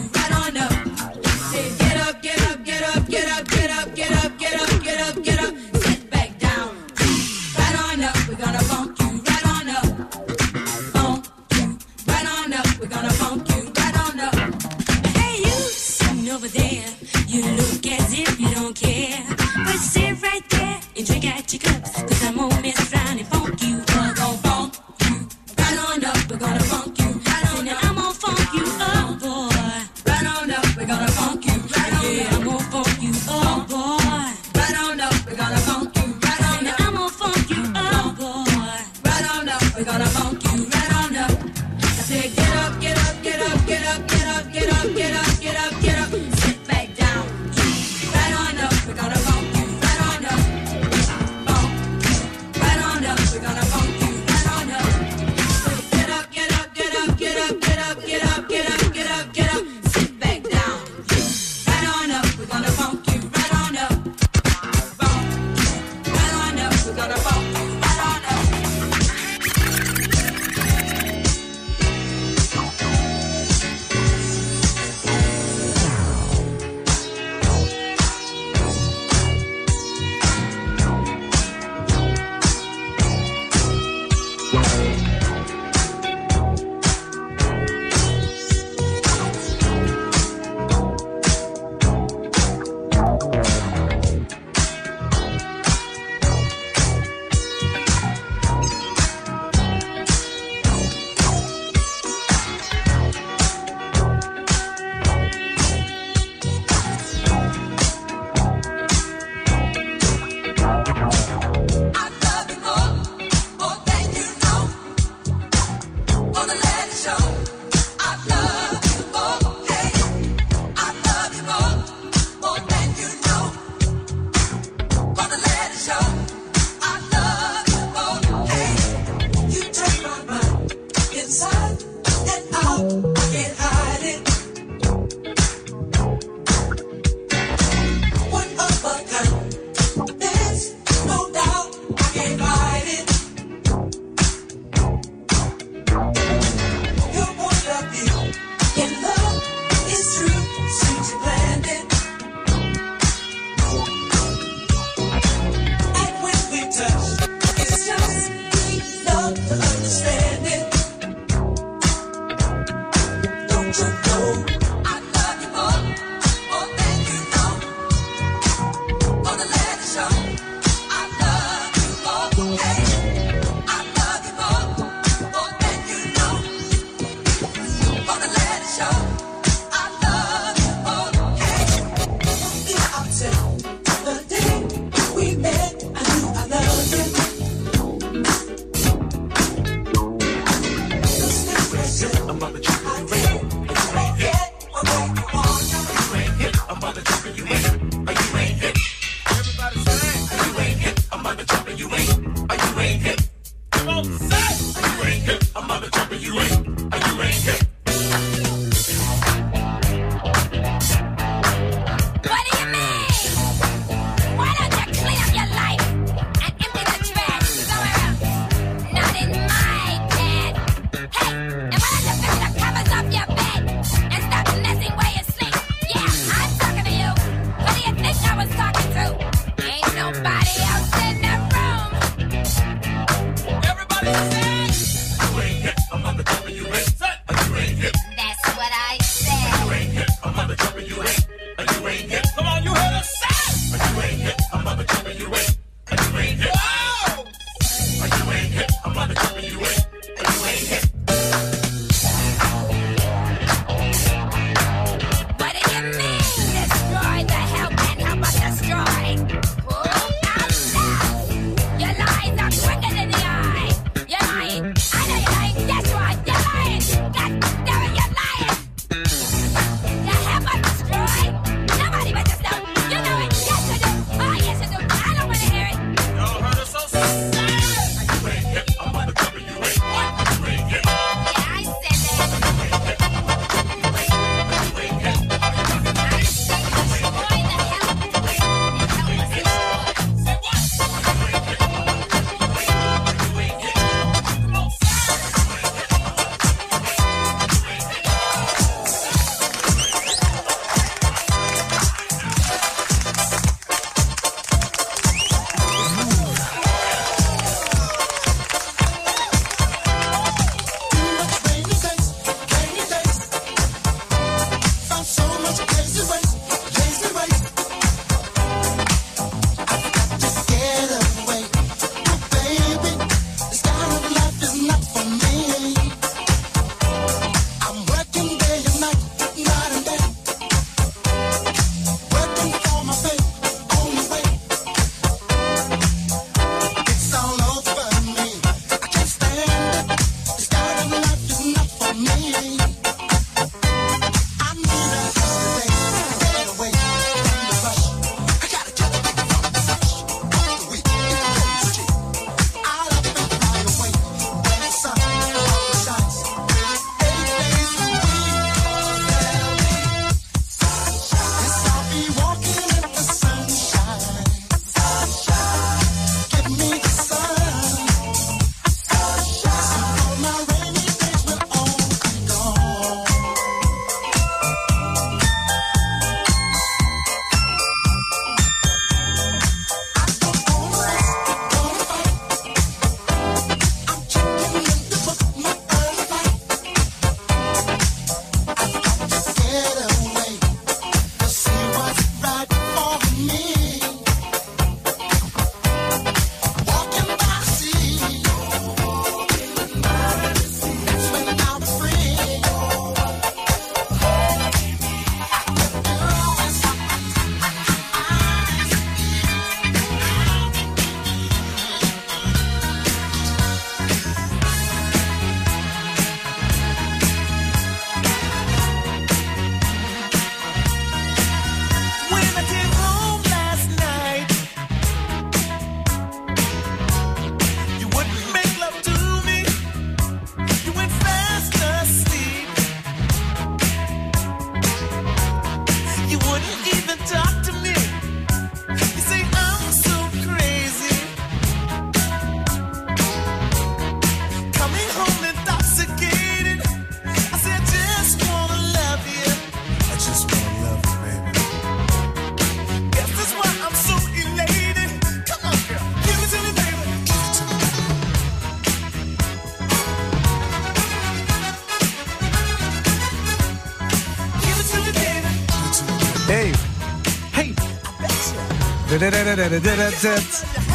[221.64, 223.33] And when I just at the covers up, yeah.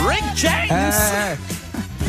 [0.07, 0.93] Rick James.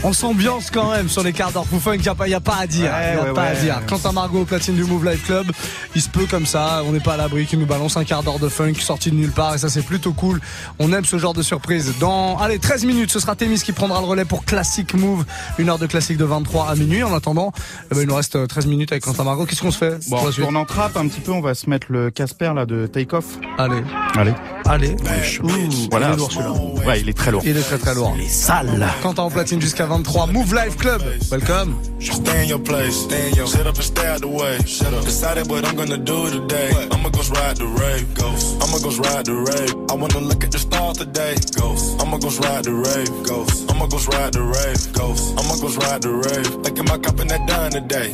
[0.03, 1.64] On s'ambiance quand même sur les quarts d'heure.
[1.66, 2.91] Funk, il n'y a, pas- y a pas à dire.
[2.91, 3.81] Ouais, y a ouais, pas à dire.
[3.89, 5.51] Quant à Margot au platine du Move Life Club,
[5.95, 8.22] il se peut comme ça, on n'est pas à l'abri qu'il nous balance un quart
[8.22, 10.41] d'heure de funk sorti de nulle part et ça c'est plutôt cool.
[10.78, 11.95] On aime ce genre de surprise.
[11.99, 15.24] Dans allez 13 minutes, ce sera Témis qui prendra le relais pour Classic Move,
[15.59, 17.03] une heure de classique de 23 à minuit.
[17.03, 17.53] En attendant,
[17.91, 19.47] eh ben, il nous reste euh, 13 minutes avec Quentin Margot.
[19.47, 19.99] Qu'est-ce qu'on se fait?
[20.09, 22.86] Bon, on en trappe un petit peu, on va se mettre le Casper là de
[22.86, 23.38] Take Off.
[23.59, 23.82] Allez.
[24.16, 24.34] Allez.
[24.66, 24.97] Allez.
[25.43, 25.49] Ouh,
[25.91, 26.09] voilà.
[26.09, 26.86] Il est lourd celui-là.
[26.86, 27.43] Ouais, il est très lourd.
[27.45, 28.14] Il est très très lourd.
[28.16, 28.86] Il est sale.
[29.03, 30.28] Quentin en platine jusqu'à 23.
[30.28, 31.03] Move Life Club.
[31.30, 31.74] Welcome.
[32.01, 32.95] Stay in your place.
[32.95, 34.59] Stay in your Shut up and stay out the way.
[34.66, 35.05] Shut up.
[35.05, 36.70] Decided what I'm gonna do today.
[36.93, 38.12] I'ma go ride the rave.
[38.12, 38.61] Ghost.
[38.61, 39.72] I'ma go ride the rave.
[39.89, 41.35] I wanna look at the stars today.
[41.57, 41.97] Ghost.
[42.01, 43.09] I'ma go ride the rave.
[43.24, 43.64] Ghost.
[43.70, 44.81] I'ma go ride the rave.
[44.93, 45.33] Ghost.
[45.41, 46.53] I'ma go ride the rave.
[46.64, 48.12] Thinking my cup and that done today.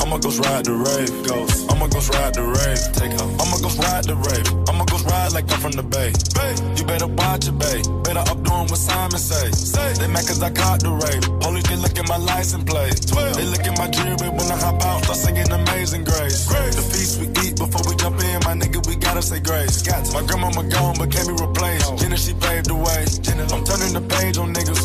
[0.00, 1.12] I'ma go ride the rave.
[1.28, 1.68] Ghost.
[1.68, 2.80] I'ma go ride the rave.
[2.96, 3.12] Take.
[3.20, 4.48] I'ma go ride the rave.
[4.72, 6.08] I'ma go ride like I'm from the bay.
[6.32, 6.56] Bay.
[6.80, 7.84] You better watch it, bay.
[8.00, 9.52] Better up doing what Simon say.
[9.52, 9.92] Say.
[10.00, 11.20] They mad cause I caught the rave.
[11.44, 12.96] Police they look at my license plate.
[13.12, 13.36] 12.
[13.36, 15.04] They look at my jewelry when I hop out.
[15.04, 16.48] Start singing Amazing Grace.
[16.48, 16.76] Grace.
[16.76, 19.82] The feast we eat before we jump in, my nigga, we gotta say grace.
[19.82, 20.12] Got.
[20.12, 21.98] My grandmama gone, but can't be replaced.
[21.98, 23.04] Jenna, she paved the way.
[23.20, 24.80] Jenna, I'm turning the page on niggas.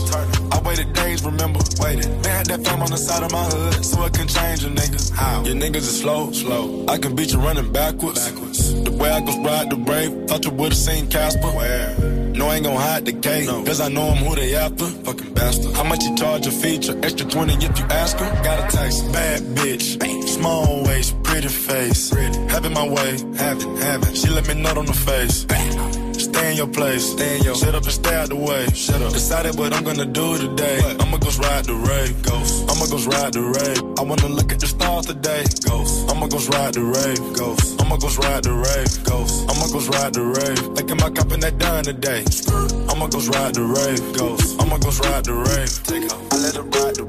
[0.52, 2.24] I waited days, remember, waited.
[2.24, 4.70] They had that fame on the side of my hood, so it can change a
[4.70, 5.00] nigga.
[5.16, 5.44] How?
[5.44, 6.86] Your niggas is slow, slow.
[6.88, 8.20] I can beat you running backwards.
[8.28, 8.74] backwards.
[8.84, 11.48] The way I go ride the brave, thought you would've seen Casper.
[11.48, 11.96] Where?
[12.40, 14.86] No, I ain't gon' hide the cake, cause I know I'm who they after.
[14.86, 15.76] Fucking bastard.
[15.76, 16.98] How much you charge a feature?
[17.04, 18.44] Extra 20 if you ask her.
[18.44, 19.12] Got a taste.
[19.12, 20.00] Bad bitch.
[20.30, 22.10] Small waist, pretty face.
[22.52, 24.14] Having my way, having, having.
[24.14, 25.46] She let me nut on the face.
[26.20, 27.12] Stay in your place.
[27.12, 28.68] Stay in your Shut up and stay out the way.
[28.74, 29.14] Shut up.
[29.14, 30.80] Decided what I'm gonna do today.
[31.00, 32.22] I'ma go ride the rave.
[32.24, 32.70] Ghost.
[32.70, 33.82] I'ma go ride the rave.
[34.00, 35.44] I wanna look at the stars today.
[35.64, 36.12] Ghost.
[36.12, 37.22] I'ma go ride the rave.
[37.38, 37.82] Ghost.
[37.82, 38.92] I'ma go ride the rave.
[39.04, 39.36] Ghost.
[39.50, 40.60] I'ma go ride the rave.
[40.76, 42.24] Thinking my cup and that done today.
[42.92, 44.04] I'ma go ride the rave.
[44.18, 44.60] Ghost.
[44.60, 45.72] I'ma go ride the rave.
[45.88, 46.34] Take off.
[46.34, 47.08] I let her ride the rave.
[47.08, 47.09] Come on.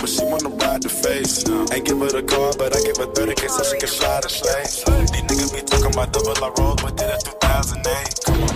[0.00, 1.44] But she wanna ride the face.
[1.72, 4.28] Ain't give her the car, but I give her 30k so she can slide the
[4.28, 4.66] slave.
[5.12, 8.24] These niggas be talking about double I rolled with it at 2008.
[8.26, 8.52] Come on.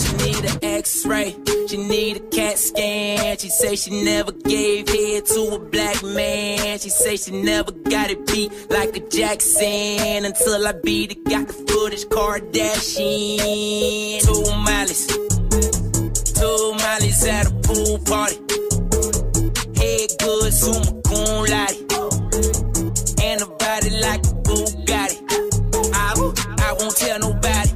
[0.00, 1.36] She need an X-ray,
[1.68, 3.36] she need a CAT scan.
[3.38, 6.78] She say she never gave head to a black man.
[6.78, 11.24] She say she never got it beat like a Jackson until I beat it.
[11.24, 13.40] Got the footage, Kardashian.
[14.26, 15.06] Two miles,
[16.34, 18.59] two miles at a pool party.
[19.90, 21.74] Head good, summa cum laude,
[23.24, 25.18] and a body like a Bugatti.
[25.92, 26.14] I,
[26.58, 27.70] I won't tell nobody.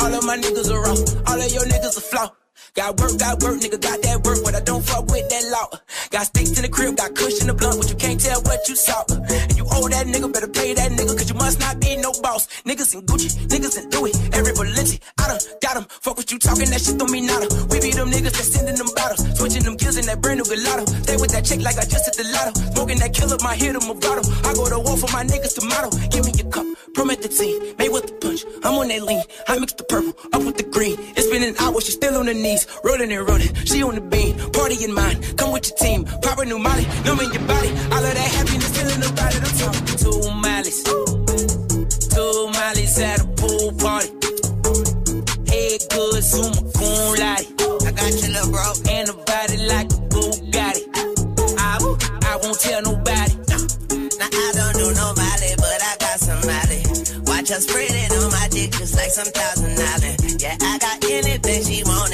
[0.00, 0.96] All of my niggas are raw.
[1.32, 2.30] All of your niggas are flaw.
[2.74, 5.68] Got work, got work, nigga, got that work, but I don't fuck with that law.
[6.08, 8.64] Got sticks in the crib, got cushion in the blunt, but you can't tell what
[8.66, 9.04] you saw.
[9.12, 12.16] And you owe that nigga, better pay that nigga, cause you must not be no
[12.24, 12.48] boss.
[12.64, 15.84] Niggas in Gucci, niggas in Louis, every Balenci, I done got 'em.
[16.00, 17.44] Fuck what you talking, that shit don't mean nada.
[17.68, 20.48] We be them niggas that sending them bottles, switching them gears in that brand new
[20.48, 20.88] gelato.
[21.04, 22.56] Stay with that chick like I just hit the lotto.
[22.72, 24.24] Smoking that killer, my hit him a bottle.
[24.48, 25.92] I go to war for my niggas tomorrow.
[26.08, 26.64] Give me your cup,
[26.96, 28.48] promethazine, made with the punch.
[28.64, 30.96] I'm on that lean, I mix the purple up with the green.
[31.20, 33.54] It's been an hour, she still on her knees, rolling and rolling.
[33.64, 35.20] She on the beam, party in mine.
[35.36, 37.70] Come with your team, pop a new molly, numbing your body.
[37.92, 39.42] All of that happiness, feeling about it.
[39.42, 40.82] I'm talking two miles,
[42.14, 44.08] two miles at a pool party.
[45.50, 47.46] Head good, summa cum laude.
[47.86, 50.82] I got you, little bro, and a body like a Bugatti.
[51.58, 51.78] I,
[52.24, 53.34] I won't tell nobody.
[54.18, 56.80] Now I don't do no Molly, but I got some Molly.
[57.26, 60.40] Watch her spread it on my dick just like some thousand island.
[60.40, 62.12] Yeah, I got anything she want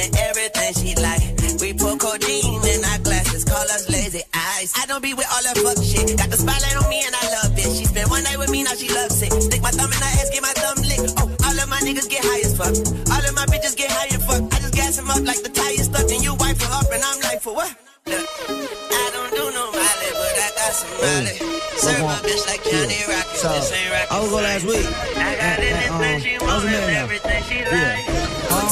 [4.89, 6.17] don't be with all that fuck shit.
[6.17, 7.69] Got the spotlight on me and I love it.
[7.77, 9.31] She spent one night with me, now she loves it.
[9.37, 11.13] Stick my thumb in her ass, get my thumb licked.
[11.21, 12.73] Oh, all of my niggas get high as fuck.
[13.13, 14.43] All of my bitches get high as fuck.
[14.49, 17.03] I just gas them up like the tire stuck and you wipe her up and
[17.05, 17.69] I'm like, for what?
[18.09, 21.37] Look, I don't do no Molly, but I got some Molly.
[21.77, 23.37] Serve my bitch like Johnny Rocket.
[23.39, 24.09] So, This ain't rocket.
[24.09, 24.87] I was go last week.
[24.89, 27.05] I got And, and, um, I was a man now.
[27.05, 28.09] everything she Yeah.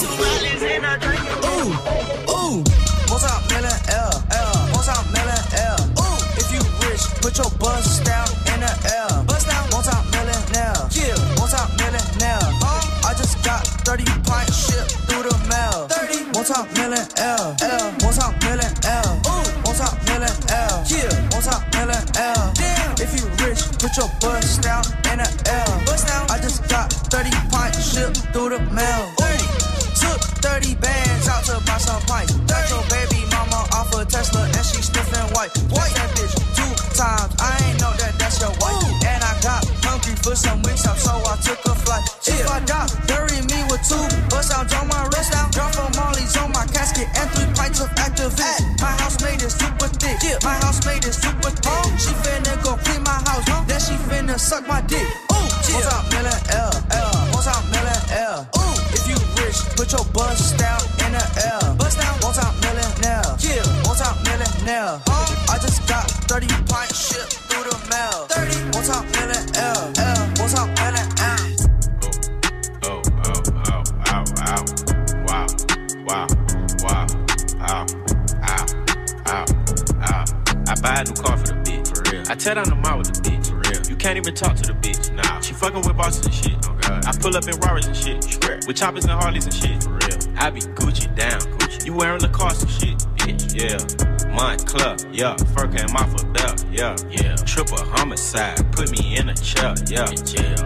[0.01, 1.16] Two Molly's in her drink.
[7.37, 9.25] Put your bust down in the air.
[9.25, 9.69] Bust down.
[9.71, 10.89] Multi-millionaire.
[10.97, 11.17] Yeah.
[11.37, 12.49] Multi-millionaire.
[12.65, 15.89] Uh, I just got 30 pints shipped through the mail.
[15.89, 16.33] 30.
[16.33, 17.93] Multi-million L, L.
[18.01, 19.21] Multi-million L.
[19.29, 19.45] Ooh.
[19.69, 20.77] Multi-million L.
[20.89, 21.13] Yeah.
[21.33, 22.53] Multi-million L.
[22.57, 22.97] Damn.
[23.05, 25.69] If you rich, put your bust down in the air.
[25.85, 26.25] Bust down.
[26.31, 29.13] I just got 30 pints shipped through the mail.
[29.21, 29.27] Ooh.
[30.01, 32.33] Took 30 bands out to buy some pints.
[32.49, 35.53] Got your baby mama off a Tesla and she sniffing white.
[35.73, 36.56] White that bitch
[36.97, 37.37] times.
[37.37, 38.81] I ain't know that that's your wife.
[38.81, 39.05] Ooh.
[39.05, 42.03] And I got hungry for some wings up, so I took a flight.
[42.25, 42.41] Yeah.
[42.41, 44.01] If I die, bury me with two
[44.33, 45.37] bust out on my wrist.
[45.37, 48.65] I'm drunk from Molly's on my casket and three pints of activist.
[48.81, 50.17] My house made it super thick.
[50.25, 50.41] Yeah.
[50.43, 51.69] My house made it super thick.
[51.69, 51.85] Oh.
[52.01, 53.45] She finna go clean my house.
[53.45, 53.63] Huh?
[53.69, 55.05] Then she finna suck my dick.
[55.05, 55.37] Ooh,
[55.69, 55.77] yeah.
[55.77, 56.73] What's up, Miller L?
[56.97, 57.13] L.
[57.37, 58.49] What's up, Miller L?
[58.57, 58.77] Ooh.
[58.97, 60.96] If you rich, put your bust out
[88.77, 90.37] With choppers and Harleys and shit, for real.
[90.37, 91.87] I be Gucci down, Gucci.
[91.87, 93.81] You wearing the cost and shit, bitch, yeah.
[94.35, 95.35] My club, yeah.
[95.57, 97.37] Fur came off a belt, yeah, yeah.
[97.37, 100.05] Triple homicide, put me in a chair, yeah.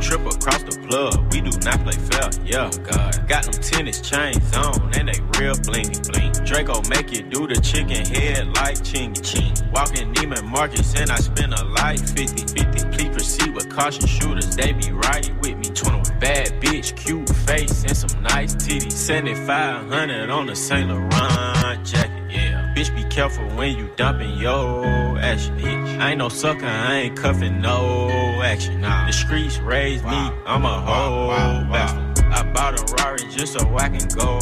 [0.03, 2.69] Triple across the plug, we do not play fair, yeah.
[2.73, 3.29] Oh, God.
[3.29, 6.33] Got them tennis chains on, and they real blingy bling.
[6.45, 9.55] Draco make you do the chicken head like chingy ching.
[9.71, 12.91] Walking Neiman Marcus, and I spend a life 50 50.
[12.91, 15.71] Please proceed with caution shooters, they be riding with me.
[15.71, 18.93] 21 bad bitch, cute face, and some nice titties.
[18.93, 22.73] 7500 on the Saint Laurent jacket, yeah.
[22.77, 25.59] Bitch, be careful when you dumping your action.
[25.59, 25.99] Bitch.
[25.99, 28.83] I ain't no sucker, I ain't cuffing no action.
[28.83, 29.07] Nah.
[29.07, 31.29] The streets raised me, I'm a whole
[31.73, 32.25] bastard.
[32.33, 34.39] I bought a Rari just so I can go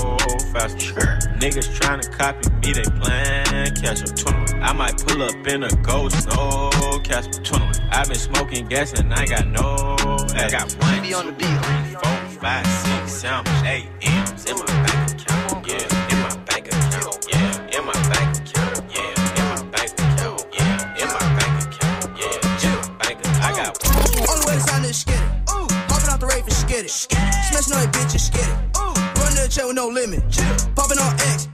[0.52, 1.18] faster.
[1.38, 4.14] Niggas tryna copy me, they plan catch up.
[4.14, 4.47] 21.
[4.60, 6.70] I might pull up in a ghost, no.
[7.08, 7.72] 21.
[7.90, 9.96] I been smoking gas and I got no.
[10.36, 15.66] I got one, two, three, four, five, six, seven, eight M's in my bank account.
[15.66, 17.26] Yeah, in my bank account.
[17.32, 18.84] Yeah, in my bank account.
[18.94, 20.46] Yeah, in my bank account.
[20.52, 22.18] Yeah, in my bank account.
[22.18, 23.44] Yeah, in my bank account.
[23.44, 25.50] I got Only way to sign this skid it.
[25.50, 26.90] Ooh, hopping out the rave and skid it.
[26.90, 28.78] Smashing on that bitch and skid it.
[28.78, 30.20] Ooh, running to the chair with no limit.
[30.28, 31.48] Popping on popping on X,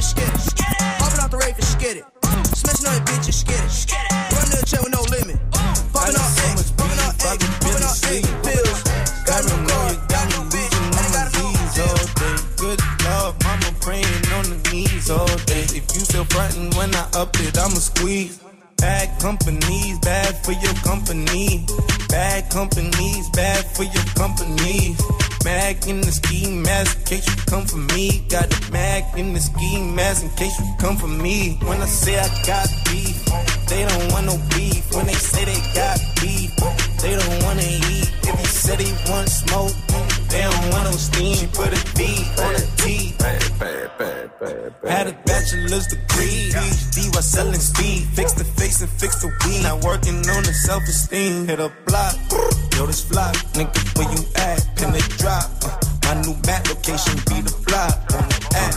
[0.00, 0.54] Skid it.
[0.98, 2.04] Popping out the rave and skid it.
[2.54, 3.70] Smashing on that bitch and skid it.
[4.30, 5.38] Running to the chair with no limit.
[5.90, 8.80] Popping on X, popping on X, popping on X, pills.
[9.26, 11.98] Got new car, got new bitch, I got a new deal.
[12.62, 15.66] Good love, mama praying on the knees all day.
[15.74, 18.38] If you still frontin' when I up it, I'ma squeeze.
[18.78, 21.66] Bad companies, bad for your company.
[22.08, 24.94] Bad companies, bad for your company.
[25.48, 28.22] Mag in the ski mask in case you come for me.
[28.28, 31.56] Got the mag in the ski mask in case you come for me.
[31.64, 33.16] When I say I got beef,
[33.68, 34.82] they don't want no beef.
[34.94, 36.50] When they say they got beef,
[37.02, 38.10] they don't wanna eat.
[38.24, 39.72] If you said he want smoke,
[40.28, 41.36] they don't want no steam.
[41.36, 43.14] She put a B on a T.
[44.88, 48.06] Had a bachelor's degree, PhD while selling speed.
[48.14, 49.62] Fix the face and fix the weed.
[49.62, 51.46] Not working on the self-esteem.
[51.46, 52.16] Hit a block,
[52.74, 54.58] yo this block, nigga where you at?
[54.76, 55.44] Pin the drop.
[55.62, 58.74] Uh, my new back location be the block on the app.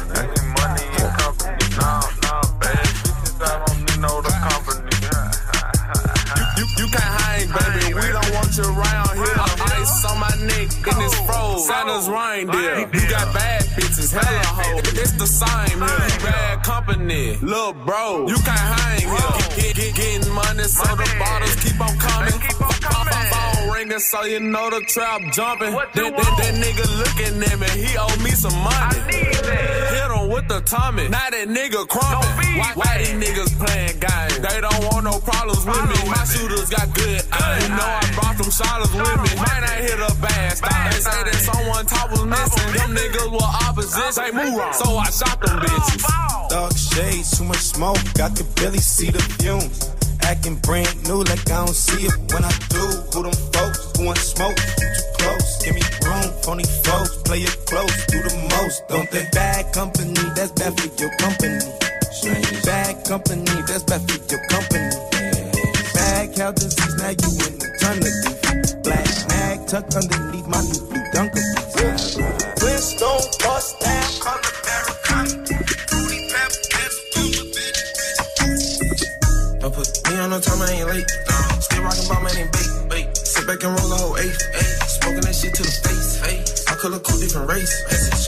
[0.99, 1.60] You, you
[7.51, 7.93] baby.
[7.93, 9.80] We don't want you around here.
[10.01, 11.67] Ice on my neck, and it's froze.
[11.67, 12.79] Santa's reindeer.
[12.79, 14.93] You got bad bitches, hella hoes.
[14.93, 16.07] It's the same here.
[16.09, 18.27] You bad company, little bro.
[18.27, 19.37] You can't hang here.
[19.55, 22.33] Get, get, getting money, so the bottles keep on coming.
[22.33, 25.71] Phone ringing, so you know the trap jumping.
[25.71, 28.99] That, that, that nigga looking at me, he owe me some money.
[29.01, 31.09] Hit him with the Tommy.
[31.09, 32.57] Now that nigga crumping.
[32.57, 34.39] Why, why these niggas playing games?
[34.39, 36.09] They don't want no problems with me.
[36.09, 37.21] My shooters got good.
[37.21, 39.29] You know I brought them shotters with me.
[39.37, 40.91] Might not hit a bad stop.
[40.91, 42.71] They say that someone top was missing.
[42.77, 44.23] Them niggas were opposition.
[44.23, 44.73] They move wrong.
[44.73, 46.03] So I shot them bitches.
[46.49, 49.91] Dark shades, too much smoke, I can barely see the fumes.
[50.23, 52.83] Acting brand new like I don't see it when I do.
[53.11, 54.55] Who them folks who want smoke?
[54.55, 54.87] Too
[55.17, 56.29] close, give me room.
[56.43, 58.87] Phony folks, play it close, do the most.
[58.87, 60.13] Don't they bad company?
[60.35, 61.59] That's bad for your company.
[62.63, 64.91] Bad company, that's bad for your company.
[65.93, 68.70] Bad cow disease, now you in eternity.
[69.71, 71.39] Tucked underneath my new blue dunker.
[72.59, 74.41] Flintstone bust down, color
[79.61, 81.07] Don't put me on no time, I ain't late.
[81.63, 82.51] Still rockin' bomb, man, ain't
[82.89, 83.15] bait.
[83.15, 84.43] Sit back and roll a whole eighth.
[84.53, 84.59] Ay.
[84.91, 86.19] Smoking that shit to the face.
[86.19, 86.43] Ay.
[86.69, 87.71] I color cool, different race.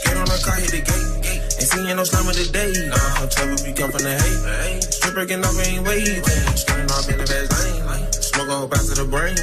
[0.00, 1.28] Scared on the car, hit the gate.
[1.28, 2.72] Ain't seen no slime of the day.
[2.88, 4.40] Nah, trouble, we come from the hate.
[4.48, 4.80] Ay.
[4.80, 6.24] Strip breaking off, ain't waiting.
[6.56, 8.13] Starting off in the best lane.
[8.44, 9.36] Smoke whole pass to the brain.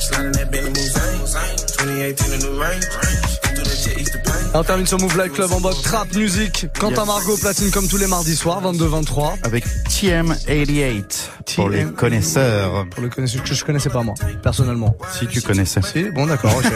[0.00, 1.58] Sliding that Bentley Mulsanne.
[1.78, 3.47] 2018, a new range.
[4.54, 6.66] On termine sur Move Life Club en mode trap music.
[6.78, 7.06] Quentin Yes.
[7.06, 9.34] Margot platine comme tous les mardis soirs, 22-23.
[9.44, 12.86] Avec TM88 pour les connaisseurs.
[12.90, 14.96] Pour les connaisseurs que je connaissais pas moi, personnellement.
[15.18, 15.80] Si tu connaissais.
[15.82, 16.72] Si, bon d'accord, ok.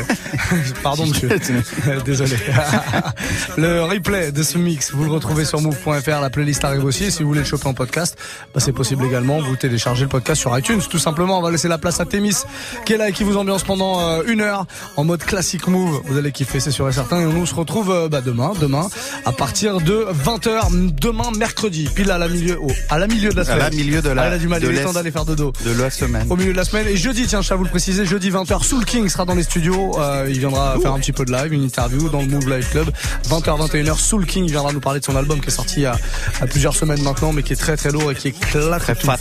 [0.82, 1.28] Pardon monsieur.
[2.05, 2.36] Désolé.
[3.57, 7.05] le replay de ce mix, vous le retrouvez sur move.fr, la playlist arrive aussi.
[7.05, 8.16] Et si vous voulez le choper en podcast,
[8.55, 9.40] bah, c'est possible également.
[9.40, 11.38] Vous téléchargez le podcast sur iTunes, tout simplement.
[11.38, 12.36] On va laisser la place à Témis,
[12.84, 16.03] qui est là et qui vous ambiance pendant euh, une heure en mode classique move.
[16.05, 17.20] Vous allez kiffer, c'est sûr et certain.
[17.20, 18.88] Et nous on se retrouve euh, bah, demain, demain,
[19.24, 23.36] à partir de 20h, demain mercredi, pile à la milieu, oh, à la milieu de
[23.36, 23.59] la À semaine.
[23.59, 25.24] la milieu de la- Ah, elle a du mal, de il est temps d'aller faire
[25.24, 26.26] dodo De la semaine.
[26.30, 26.86] au milieu de la semaine.
[26.88, 29.43] Et jeudi, tiens, je à vous le préciser, jeudi 20h, Soul King sera dans les
[29.43, 29.99] studios.
[29.99, 32.68] Euh, il viendra faire un petit peu de live, une interview dans le Move Live
[32.70, 32.90] Club.
[33.28, 35.86] 20h, 21h, Soul King viendra nous parler de son album qui est sorti il y
[35.86, 35.97] a,
[36.49, 38.82] plusieurs semaines maintenant, mais qui est très très lourd et qui éclate.
[38.82, 39.18] Très fat.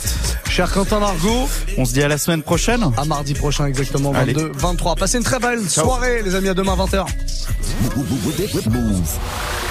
[0.48, 1.48] Cher Quentin Margot,
[1.78, 2.84] On se dit à la semaine prochaine.
[2.96, 4.32] à mardi prochain exactement, Allez.
[4.34, 4.96] 22, 23.
[4.96, 7.06] Passez une très belle soirée, les amis, à demain 20h.
[8.70, 9.62] Mouv'.